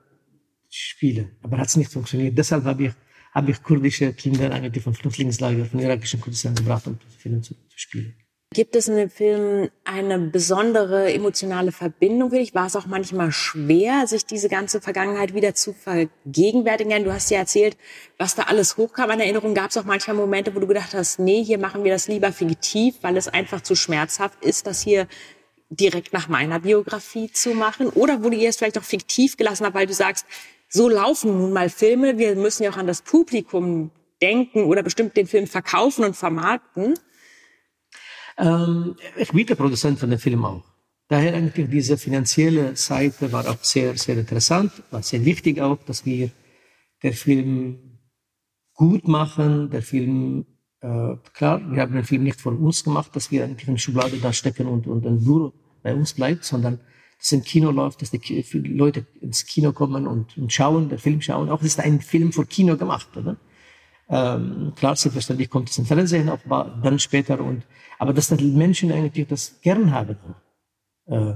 spielen. 0.70 1.32
Aber 1.44 1.60
hat 1.60 1.68
es 1.68 1.78
nicht 1.78 1.94
funktioniert. 1.94 2.38
Deshalb 2.38 2.66
habe 2.66 2.88
ich, 2.88 2.94
habe 3.32 3.52
ich 3.52 3.64
kurdische 3.64 4.12
Kinder 4.12 4.52
eigentlich 4.52 4.84
von 4.84 4.94
Flüchtlingslager, 4.94 5.64
von 5.66 5.80
irakischen 5.80 6.20
Kurdistan 6.20 6.56
gebracht, 6.56 6.88
um 6.88 7.00
Film 7.20 7.42
zu, 7.42 7.54
zu 7.54 7.78
spielen. 7.80 8.16
Gibt 8.54 8.76
es 8.76 8.88
in 8.88 8.98
dem 8.98 9.10
Film 9.10 9.72
eine 9.84 10.20
besondere 10.20 11.12
emotionale 11.12 11.72
Verbindung 11.72 12.30
für 12.30 12.38
dich? 12.38 12.54
War 12.54 12.68
es 12.68 12.76
auch 12.76 12.86
manchmal 12.86 13.32
schwer, 13.32 14.06
sich 14.06 14.28
diese 14.28 14.48
ganze 14.48 14.80
Vergangenheit 14.80 15.34
wieder 15.34 15.56
zu 15.56 15.74
vergegenwärtigen? 15.74 17.04
Du 17.04 17.12
hast 17.12 17.32
ja 17.32 17.40
erzählt, 17.40 17.76
was 18.20 18.36
da 18.36 18.44
alles 18.44 18.78
hochkam 18.78 19.10
an 19.10 19.20
Erinnerungen. 19.20 19.56
Gab 19.56 19.72
es 19.72 19.78
auch 19.78 19.86
manchmal 19.86 20.18
Momente, 20.18 20.54
wo 20.54 20.60
du 20.60 20.68
gedacht 20.68 20.94
hast, 20.94 21.18
nee, 21.18 21.44
hier 21.44 21.58
machen 21.58 21.84
wir 21.84 21.92
das 21.92 22.08
lieber 22.08 22.32
fiktiv, 22.32 22.98
weil 23.02 23.18
es 23.18 23.28
einfach 23.28 23.62
zu 23.62 23.76
schmerzhaft 23.76 24.46
ist, 24.46 24.68
das 24.68 24.82
hier 24.82 25.08
direkt 25.72 26.14
nach 26.14 26.28
meiner 26.28 26.60
Biografie 26.60 27.32
zu 27.32 27.56
machen? 27.56 27.90
Oder 27.90 28.24
wo 28.24 28.30
du 28.30 28.38
es 28.38 28.58
vielleicht 28.58 28.78
auch 28.78 28.84
fiktiv 28.84 29.36
gelassen 29.36 29.66
hast, 29.66 29.74
weil 29.74 29.88
du 29.88 29.94
sagst, 29.94 30.28
so 30.70 30.90
laufen 30.90 31.40
nun 31.40 31.54
mal 31.54 31.70
Filme. 31.70 32.20
Wir 32.20 32.36
müssen 32.36 32.62
ja 32.62 32.70
auch 32.70 32.78
an 32.78 32.86
das 32.86 33.02
Publikum 33.02 33.90
denken 34.22 34.66
oder 34.66 34.84
bestimmt 34.84 35.18
den 35.18 35.26
Film 35.26 35.48
verkaufen 35.48 36.06
und 36.06 36.16
vermarkten. 36.16 36.94
Ähm, 38.38 38.96
ich 39.18 39.32
bin 39.32 39.46
der 39.46 39.56
Produzent 39.56 40.00
von 40.00 40.10
dem 40.10 40.20
Film 40.20 40.44
auch. 40.46 40.64
Daher 41.08 41.34
eigentlich 41.36 41.70
diese 41.70 41.98
finanzielle 41.98 42.76
Seite 42.76 43.32
war 43.32 43.48
auch 43.48 43.64
sehr, 43.64 43.96
sehr 43.98 44.18
interessant, 44.18 44.72
war 44.90 45.04
sehr 45.04 45.24
wichtig 45.26 45.62
auch, 45.62 45.84
dass 45.84 46.06
wir 46.06 46.32
den 47.04 47.14
Film 47.14 48.00
gut 48.74 49.08
machen, 49.08 49.70
der 49.70 49.82
Film, 49.82 50.46
äh, 50.82 51.16
klar, 51.34 51.62
wir 51.72 51.82
haben 51.82 51.94
den 51.94 52.06
Film 52.06 52.24
nicht 52.24 52.42
von 52.42 52.58
uns 52.58 52.84
gemacht, 52.84 53.16
dass 53.16 53.32
wir 53.32 53.44
eigentlich 53.44 53.70
eine 53.70 53.78
Schublade 53.78 54.18
da 54.18 54.34
stecken 54.34 54.68
und, 54.68 54.88
und 54.88 55.06
ein 55.06 55.22
nur 55.22 55.54
bei 55.84 55.94
uns 55.94 56.14
bleibt, 56.14 56.46
sondern 56.46 56.80
dass 57.20 57.32
im 57.32 57.44
Kino 57.44 57.72
läuft, 57.72 58.02
dass 58.02 58.12
die 58.12 58.44
Leute 58.54 59.06
ins 59.22 59.46
Kino 59.46 59.72
kommen 59.72 60.08
und, 60.08 60.38
und 60.38 60.52
schauen, 60.52 60.90
der 60.90 61.00
Film 61.00 61.22
schauen. 61.22 61.50
Auch 61.50 61.62
ist 61.62 61.80
ein 61.80 62.02
Film 62.02 62.32
für 62.32 62.46
Kino 62.46 62.76
gemacht, 62.76 63.16
oder? 63.16 63.38
Ähm, 64.16 64.74
klar, 64.76 64.96
selbstverständlich 64.96 65.50
kommt 65.50 65.72
es 65.72 65.78
im 65.80 65.86
Fernsehen, 65.86 66.30
auch 66.30 66.38
dann 66.84 67.00
später 67.00 67.42
und 67.42 67.64
aber 67.98 68.14
dass 68.14 68.28
die 68.28 68.52
Menschen 68.52 68.92
eigentlich 68.92 69.28
das 69.28 69.60
gern 69.62 69.92
haben. 69.92 70.18
Äh, 71.08 71.34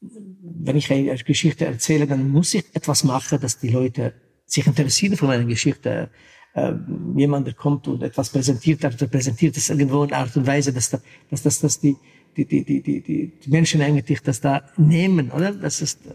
wenn 0.00 0.76
ich 0.76 0.92
eine 0.92 1.16
Geschichte 1.16 1.64
erzähle, 1.64 2.06
dann 2.06 2.28
muss 2.28 2.54
ich 2.54 2.64
etwas 2.72 3.02
machen, 3.02 3.40
dass 3.40 3.58
die 3.58 3.70
Leute 3.70 4.14
sich 4.46 4.64
interessieren 4.64 5.16
für 5.16 5.26
meine 5.26 5.46
Geschichte. 5.46 6.10
Äh, 6.54 6.74
jemand, 7.16 7.48
der 7.48 7.54
kommt 7.54 7.88
und 7.88 8.04
etwas 8.04 8.30
präsentiert, 8.30 8.80
der 8.84 8.90
präsentiert 9.08 9.56
es 9.56 9.68
irgendwo 9.68 10.04
in 10.04 10.12
Art 10.12 10.36
und 10.36 10.46
Weise, 10.46 10.72
dass, 10.72 10.90
da, 10.90 11.00
dass, 11.30 11.42
dass, 11.42 11.60
dass 11.60 11.80
die, 11.80 11.96
die, 12.36 12.44
die, 12.46 12.64
die, 12.64 12.80
die, 12.80 13.40
die 13.44 13.50
Menschen 13.50 13.82
eigentlich 13.82 14.20
das 14.20 14.40
da 14.40 14.62
nehmen, 14.76 15.32
oder? 15.32 15.52
Das 15.52 15.82
ist, 15.82 16.06
äh, 16.06 16.10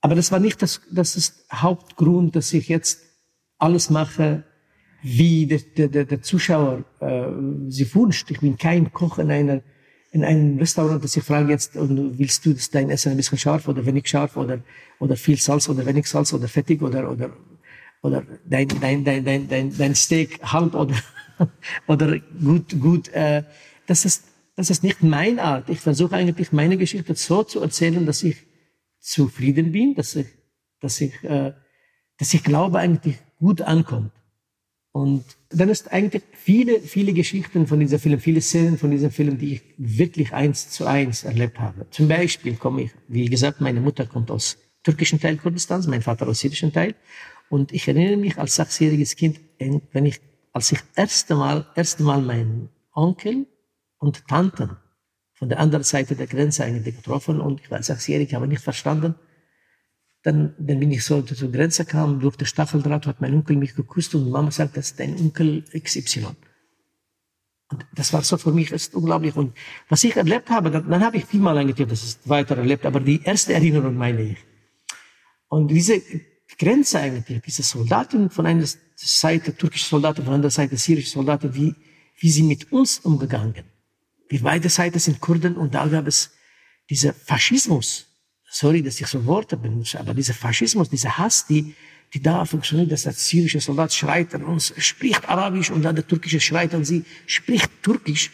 aber 0.00 0.14
das 0.14 0.32
war 0.32 0.40
nicht 0.40 0.62
das, 0.62 0.80
das 0.90 1.16
ist 1.16 1.44
Hauptgrund, 1.52 2.34
dass 2.34 2.54
ich 2.54 2.68
jetzt 2.68 3.11
alles 3.62 3.90
mache, 3.90 4.44
wie 5.02 5.46
der, 5.46 5.88
der, 5.88 6.04
der 6.04 6.22
Zuschauer 6.22 6.84
äh, 7.00 7.26
sie 7.68 7.94
wünscht. 7.94 8.30
Ich 8.30 8.40
bin 8.40 8.56
kein 8.56 8.92
Koch 8.92 9.18
in 9.18 9.30
einer 9.30 9.62
in 10.14 10.24
einem 10.24 10.58
Restaurant, 10.58 11.02
dass 11.02 11.16
ich 11.16 11.24
frage 11.24 11.50
jetzt, 11.50 11.74
und 11.74 12.18
willst 12.18 12.44
du 12.44 12.52
dass 12.52 12.68
dein 12.68 12.90
Essen 12.90 13.12
ein 13.12 13.16
bisschen 13.16 13.38
scharf 13.38 13.66
oder 13.66 13.86
wenig 13.86 14.06
scharf 14.06 14.36
oder 14.36 14.58
oder 14.98 15.16
viel 15.16 15.38
Salz 15.38 15.68
oder 15.70 15.86
wenig 15.86 16.06
Salz 16.06 16.34
oder 16.34 16.48
fettig 16.48 16.82
oder 16.82 17.10
oder 17.10 17.30
oder 18.02 18.22
dein 18.44 18.68
dein 18.68 19.04
dein 19.04 19.24
dein 19.24 19.48
dein, 19.48 19.76
dein 19.76 19.94
Steak 19.94 20.40
halb 20.42 20.74
oder 20.74 20.96
oder 21.86 22.18
gut 22.18 22.78
gut. 22.78 23.08
Äh, 23.08 23.44
das 23.86 24.04
ist 24.04 24.24
das 24.54 24.68
ist 24.68 24.82
nicht 24.84 25.02
meine 25.02 25.42
Art. 25.42 25.70
Ich 25.70 25.80
versuche 25.80 26.14
eigentlich 26.14 26.52
meine 26.52 26.76
Geschichte 26.76 27.14
so 27.14 27.42
zu 27.42 27.60
erzählen, 27.60 28.04
dass 28.04 28.22
ich 28.22 28.36
zufrieden 29.00 29.72
bin, 29.72 29.94
dass 29.94 30.14
ich 30.14 30.26
dass 30.80 31.00
ich 31.00 31.14
äh, 31.24 31.52
dass 32.18 32.34
ich 32.34 32.44
glaube 32.44 32.78
eigentlich 32.78 33.16
gut 33.42 33.60
ankommt. 33.60 34.12
Und 34.92 35.24
dann 35.50 35.68
ist 35.70 35.90
eigentlich 35.90 36.22
viele, 36.32 36.80
viele 36.80 37.12
Geschichten 37.12 37.66
von 37.66 37.80
diesem 37.80 37.98
Film, 37.98 38.20
viele 38.20 38.40
Szenen 38.40 38.76
von 38.78 38.90
diesem 38.90 39.10
Film, 39.10 39.38
die 39.38 39.54
ich 39.54 39.62
wirklich 39.78 40.32
eins 40.32 40.70
zu 40.70 40.86
eins 40.86 41.24
erlebt 41.24 41.58
habe. 41.58 41.86
Zum 41.90 42.08
Beispiel 42.08 42.56
komme 42.56 42.82
ich, 42.82 42.90
wie 43.08 43.26
gesagt, 43.26 43.60
meine 43.60 43.80
Mutter 43.80 44.06
kommt 44.06 44.30
aus 44.30 44.58
türkischen 44.84 45.18
Teil 45.18 45.36
Kurdistans, 45.38 45.86
mein 45.86 46.02
Vater 46.02 46.28
aus 46.28 46.40
syrischen 46.40 46.72
Teil. 46.72 46.94
Und 47.48 47.72
ich 47.72 47.88
erinnere 47.88 48.18
mich 48.18 48.38
als 48.38 48.56
sechsjähriges 48.56 49.16
Kind, 49.16 49.40
wenn 49.58 50.06
ich, 50.06 50.20
als 50.52 50.72
ich 50.72 50.80
erste 50.94 51.34
Mal, 51.36 51.66
erste 51.74 52.02
Mal 52.02 52.20
meinen 52.20 52.68
Onkel 52.94 53.46
und 53.98 54.26
Tanten 54.28 54.76
von 55.32 55.48
der 55.48 55.58
anderen 55.58 55.84
Seite 55.84 56.14
der 56.16 56.26
Grenze 56.26 56.64
eigentlich 56.64 56.96
getroffen 56.96 57.40
und 57.40 57.60
ich 57.62 57.70
war 57.70 57.82
sechsjährig, 57.82 58.34
habe 58.34 58.46
nicht 58.46 58.62
verstanden, 58.62 59.14
dann, 60.22 60.54
dann 60.58 60.78
bin 60.78 60.92
ich 60.92 61.04
so 61.04 61.20
zur 61.22 61.50
Grenze 61.50 61.84
kam, 61.84 62.20
durch 62.20 62.36
den 62.36 62.46
Stacheldraht 62.46 63.06
hat 63.06 63.20
mein 63.20 63.34
Onkel 63.34 63.56
mich 63.56 63.74
geküsst 63.74 64.14
und 64.14 64.30
Mama 64.30 64.50
sagt, 64.50 64.76
das 64.76 64.90
ist 64.90 65.00
dein 65.00 65.18
Onkel 65.18 65.64
XY. 65.72 66.26
Und 67.70 67.86
das 67.94 68.12
war 68.12 68.22
so 68.22 68.36
für 68.36 68.52
mich 68.52 68.70
ist 68.70 68.94
unglaublich. 68.94 69.34
Und 69.34 69.56
was 69.88 70.04
ich 70.04 70.16
erlebt 70.16 70.50
habe, 70.50 70.70
dann, 70.70 70.88
dann 70.88 71.02
habe 71.02 71.16
ich 71.16 71.24
vielmal 71.24 71.56
eigentlich 71.58 71.88
das 71.88 72.04
ist 72.04 72.28
weiter 72.28 72.56
erlebt, 72.56 72.86
aber 72.86 73.00
die 73.00 73.22
erste 73.22 73.54
Erinnerung 73.54 73.96
meine 73.96 74.22
ich. 74.22 74.38
Und 75.48 75.68
diese 75.68 76.00
Grenze 76.58 77.00
eigentlich, 77.00 77.42
diese 77.42 77.62
Soldaten 77.62 78.30
von 78.30 78.46
einer 78.46 78.66
Seite, 78.94 79.56
türkische 79.56 79.86
Soldaten, 79.86 80.24
von 80.24 80.34
einer 80.34 80.50
Seite 80.50 80.76
syrische 80.76 81.10
Soldaten, 81.10 81.54
wie, 81.54 81.74
wie 82.18 82.30
sie 82.30 82.42
mit 82.42 82.70
uns 82.70 83.00
umgegangen. 83.00 83.64
Wir 84.28 84.42
beide 84.42 84.68
Seiten 84.68 84.98
sind 84.98 85.20
Kurden 85.20 85.56
und 85.56 85.74
da 85.74 85.86
gab 85.86 86.06
es 86.06 86.30
diese 86.88 87.12
Faschismus, 87.12 88.06
sorry, 88.52 88.82
dass 88.82 89.00
ich 89.00 89.06
so 89.06 89.24
Worte 89.24 89.56
benutze, 89.56 89.98
aber 89.98 90.12
dieser 90.14 90.34
Faschismus, 90.34 90.90
dieser 90.90 91.16
Hass, 91.16 91.46
die, 91.46 91.74
die 92.12 92.20
da 92.20 92.44
funktioniert, 92.44 92.92
dass 92.92 93.04
der 93.04 93.12
syrische 93.12 93.60
Soldat 93.60 93.92
schreit 93.94 94.34
an 94.34 94.44
uns, 94.44 94.74
spricht 94.76 95.26
Arabisch 95.28 95.70
und 95.70 95.82
dann 95.82 95.96
der 95.96 96.06
türkische 96.06 96.38
schreit 96.38 96.74
an 96.74 96.84
sie, 96.84 97.04
spricht 97.26 97.70
Türkisch. 97.82 98.30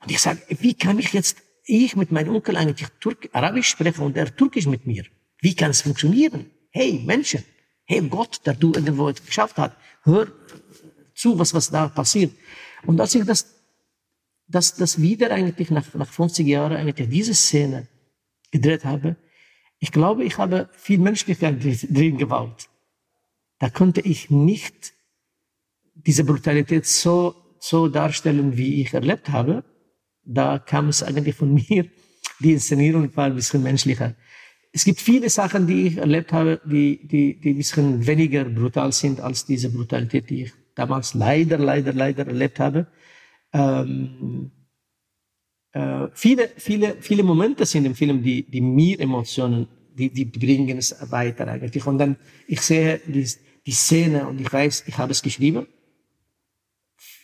Und 0.00 0.10
ich 0.10 0.20
sage, 0.20 0.40
wie 0.60 0.74
kann 0.74 0.98
ich 1.00 1.12
jetzt, 1.12 1.38
ich 1.64 1.96
mit 1.96 2.12
meinem 2.12 2.34
Onkel 2.36 2.56
eigentlich 2.56 2.88
Türk, 3.00 3.28
Arabisch 3.32 3.68
sprechen 3.68 4.02
und 4.02 4.16
er 4.16 4.34
Türkisch 4.34 4.66
mit 4.66 4.86
mir? 4.86 5.04
Wie 5.40 5.54
kann 5.54 5.70
es 5.70 5.82
funktionieren? 5.82 6.46
Hey, 6.70 7.02
Menschen, 7.04 7.42
hey 7.86 8.00
Gott, 8.02 8.40
der 8.46 8.54
du 8.54 8.72
irgendwo 8.72 9.08
etwas 9.08 9.26
geschafft 9.26 9.56
hat, 9.56 9.76
hör 10.04 10.28
zu, 11.14 11.38
was, 11.38 11.52
was 11.52 11.70
da 11.70 11.88
passiert. 11.88 12.32
Und 12.86 13.00
als 13.00 13.16
ich 13.16 13.24
das, 13.24 13.52
das, 14.46 14.76
das 14.76 15.00
wieder 15.00 15.32
eigentlich 15.32 15.70
nach, 15.70 15.92
nach 15.94 16.08
50 16.08 16.46
Jahren 16.46 16.76
eigentlich 16.76 17.08
diese 17.08 17.34
Szene 17.34 17.88
gedreht 18.52 18.84
habe, 18.84 19.16
ich 19.80 19.90
glaube, 19.92 20.24
ich 20.24 20.36
habe 20.38 20.68
viel 20.72 20.98
Menschlichkeit 20.98 21.64
drin 21.64 22.18
gebaut. 22.18 22.68
Da 23.58 23.70
konnte 23.70 24.02
ich 24.02 24.30
nicht 24.30 24.92
diese 25.94 26.24
Brutalität 26.24 26.86
so, 26.86 27.34
so 27.58 27.88
darstellen, 27.88 28.56
wie 28.56 28.82
ich 28.82 28.92
erlebt 28.92 29.30
habe. 29.30 29.64
Da 30.22 30.58
kam 30.58 30.88
es 30.88 31.02
eigentlich 31.02 31.34
von 31.34 31.54
mir. 31.68 31.86
Die 32.40 32.52
Inszenierung 32.52 33.14
war 33.16 33.26
ein 33.26 33.34
bisschen 33.34 33.62
menschlicher. 33.62 34.14
Es 34.72 34.84
gibt 34.84 35.00
viele 35.00 35.28
Sachen, 35.30 35.66
die 35.66 35.88
ich 35.88 35.96
erlebt 35.96 36.32
habe, 36.32 36.60
die, 36.64 37.06
die, 37.08 37.40
die 37.40 37.50
ein 37.50 37.56
bisschen 37.56 38.06
weniger 38.06 38.44
brutal 38.44 38.92
sind 38.92 39.20
als 39.20 39.44
diese 39.44 39.70
Brutalität, 39.70 40.30
die 40.30 40.42
ich 40.44 40.52
damals 40.74 41.14
leider, 41.14 41.58
leider, 41.58 41.92
leider 41.92 42.26
erlebt 42.26 42.60
habe. 42.60 42.86
Ähm, 43.52 44.52
äh, 45.72 46.08
viele, 46.14 46.48
viele, 46.56 46.96
viele 47.00 47.22
Momente 47.22 47.66
sind 47.66 47.84
im 47.84 47.94
Film, 47.94 48.22
die, 48.22 48.42
die 48.42 48.60
mir 48.60 49.00
Emotionen, 49.00 49.68
die, 49.94 50.10
die 50.10 50.24
bringen 50.24 50.78
es 50.78 50.96
weiter 51.10 51.46
eigentlich. 51.48 51.86
Und 51.86 51.98
dann, 51.98 52.16
ich 52.46 52.60
sehe 52.60 53.00
die, 53.06 53.28
die 53.66 53.72
Szene 53.72 54.26
und 54.26 54.40
ich 54.40 54.52
weiß, 54.52 54.84
ich 54.86 54.98
habe 54.98 55.12
es 55.12 55.22
geschrieben. 55.22 55.66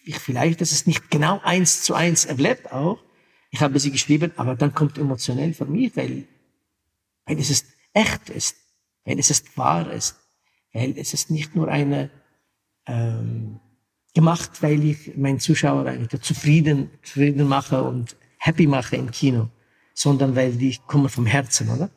Ich, 0.04 0.18
vielleicht 0.18 0.60
ist 0.60 0.72
es 0.72 0.86
nicht 0.86 1.10
genau 1.10 1.40
eins 1.42 1.82
zu 1.82 1.94
eins 1.94 2.24
erlebt 2.24 2.72
auch. 2.72 3.02
Ich 3.50 3.60
habe 3.60 3.78
sie 3.80 3.90
geschrieben, 3.90 4.32
aber 4.36 4.54
dann 4.54 4.74
kommt 4.74 4.98
emotionell 4.98 5.54
für 5.54 5.66
mich, 5.66 5.96
weil, 5.96 6.24
weil 7.24 7.38
es 7.38 7.50
ist 7.50 7.66
echt 7.92 8.30
ist, 8.30 8.56
weil 9.04 9.18
es 9.18 9.30
ist 9.30 9.56
wahr 9.56 9.90
ist, 9.92 10.16
weil 10.72 10.96
es 10.98 11.14
ist 11.14 11.30
nicht 11.30 11.56
nur 11.56 11.68
eine, 11.68 12.10
ähm, 12.86 13.60
gemacht, 14.14 14.62
weil 14.62 14.82
ich 14.82 15.16
meinen 15.16 15.40
Zuschauer 15.40 15.86
eigentlich 15.86 16.22
zufrieden, 16.22 16.90
zufrieden 17.02 17.46
mache 17.46 17.82
und 17.82 18.16
happy 18.38 18.66
mache 18.66 18.96
im 18.96 19.10
Kino, 19.10 19.48
sondern 19.94 20.36
weil 20.36 20.52
die 20.52 20.78
kommen 20.86 21.08
vom 21.08 21.26
Herzen, 21.26 21.70
oder? 21.70 21.90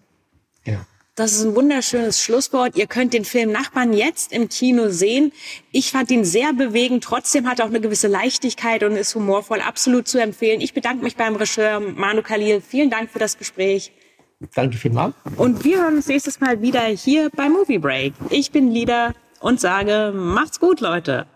Ja. 0.66 0.86
Das 1.20 1.34
ist 1.34 1.44
ein 1.44 1.54
wunderschönes 1.54 2.24
Schlusswort. 2.24 2.78
Ihr 2.78 2.88
könnt 2.88 3.14
den 3.14 3.26
Film 3.26 3.52
Nachbarn 3.52 3.92
jetzt 3.92 4.32
im 4.32 4.48
Kino 4.48 4.88
sehen. 4.88 5.34
Ich 5.74 5.92
fand 5.92 6.10
ihn 6.12 6.24
sehr 6.24 6.54
bewegend. 6.54 7.04
Trotzdem 7.04 7.46
hat 7.50 7.60
er 7.60 7.66
auch 7.66 7.70
eine 7.70 7.82
gewisse 7.82 8.08
Leichtigkeit 8.08 8.84
und 8.84 8.94
ist 8.96 9.16
humorvoll. 9.16 9.60
Absolut 9.60 10.08
zu 10.08 10.18
empfehlen. 10.18 10.62
Ich 10.62 10.74
bedanke 10.74 11.04
mich 11.04 11.18
beim 11.18 11.36
Regisseur 11.36 11.82
Manu 11.82 12.22
Khalil. 12.22 12.62
Vielen 12.62 12.90
Dank 12.90 13.12
für 13.12 13.20
das 13.20 13.38
Gespräch. 13.38 13.92
Danke 14.56 14.78
vielmals. 14.78 15.14
Und 15.36 15.66
wir 15.66 15.84
hören 15.84 15.98
uns 15.98 16.08
nächstes 16.08 16.40
Mal 16.40 16.62
wieder 16.62 16.86
hier 16.86 17.30
bei 17.36 17.50
Movie 17.50 17.80
Break. 17.80 18.14
Ich 18.30 18.52
bin 18.52 18.72
Lida 18.72 19.14
und 19.42 19.60
sage, 19.60 20.14
macht's 20.16 20.62
gut, 20.62 20.80
Leute. 20.80 21.28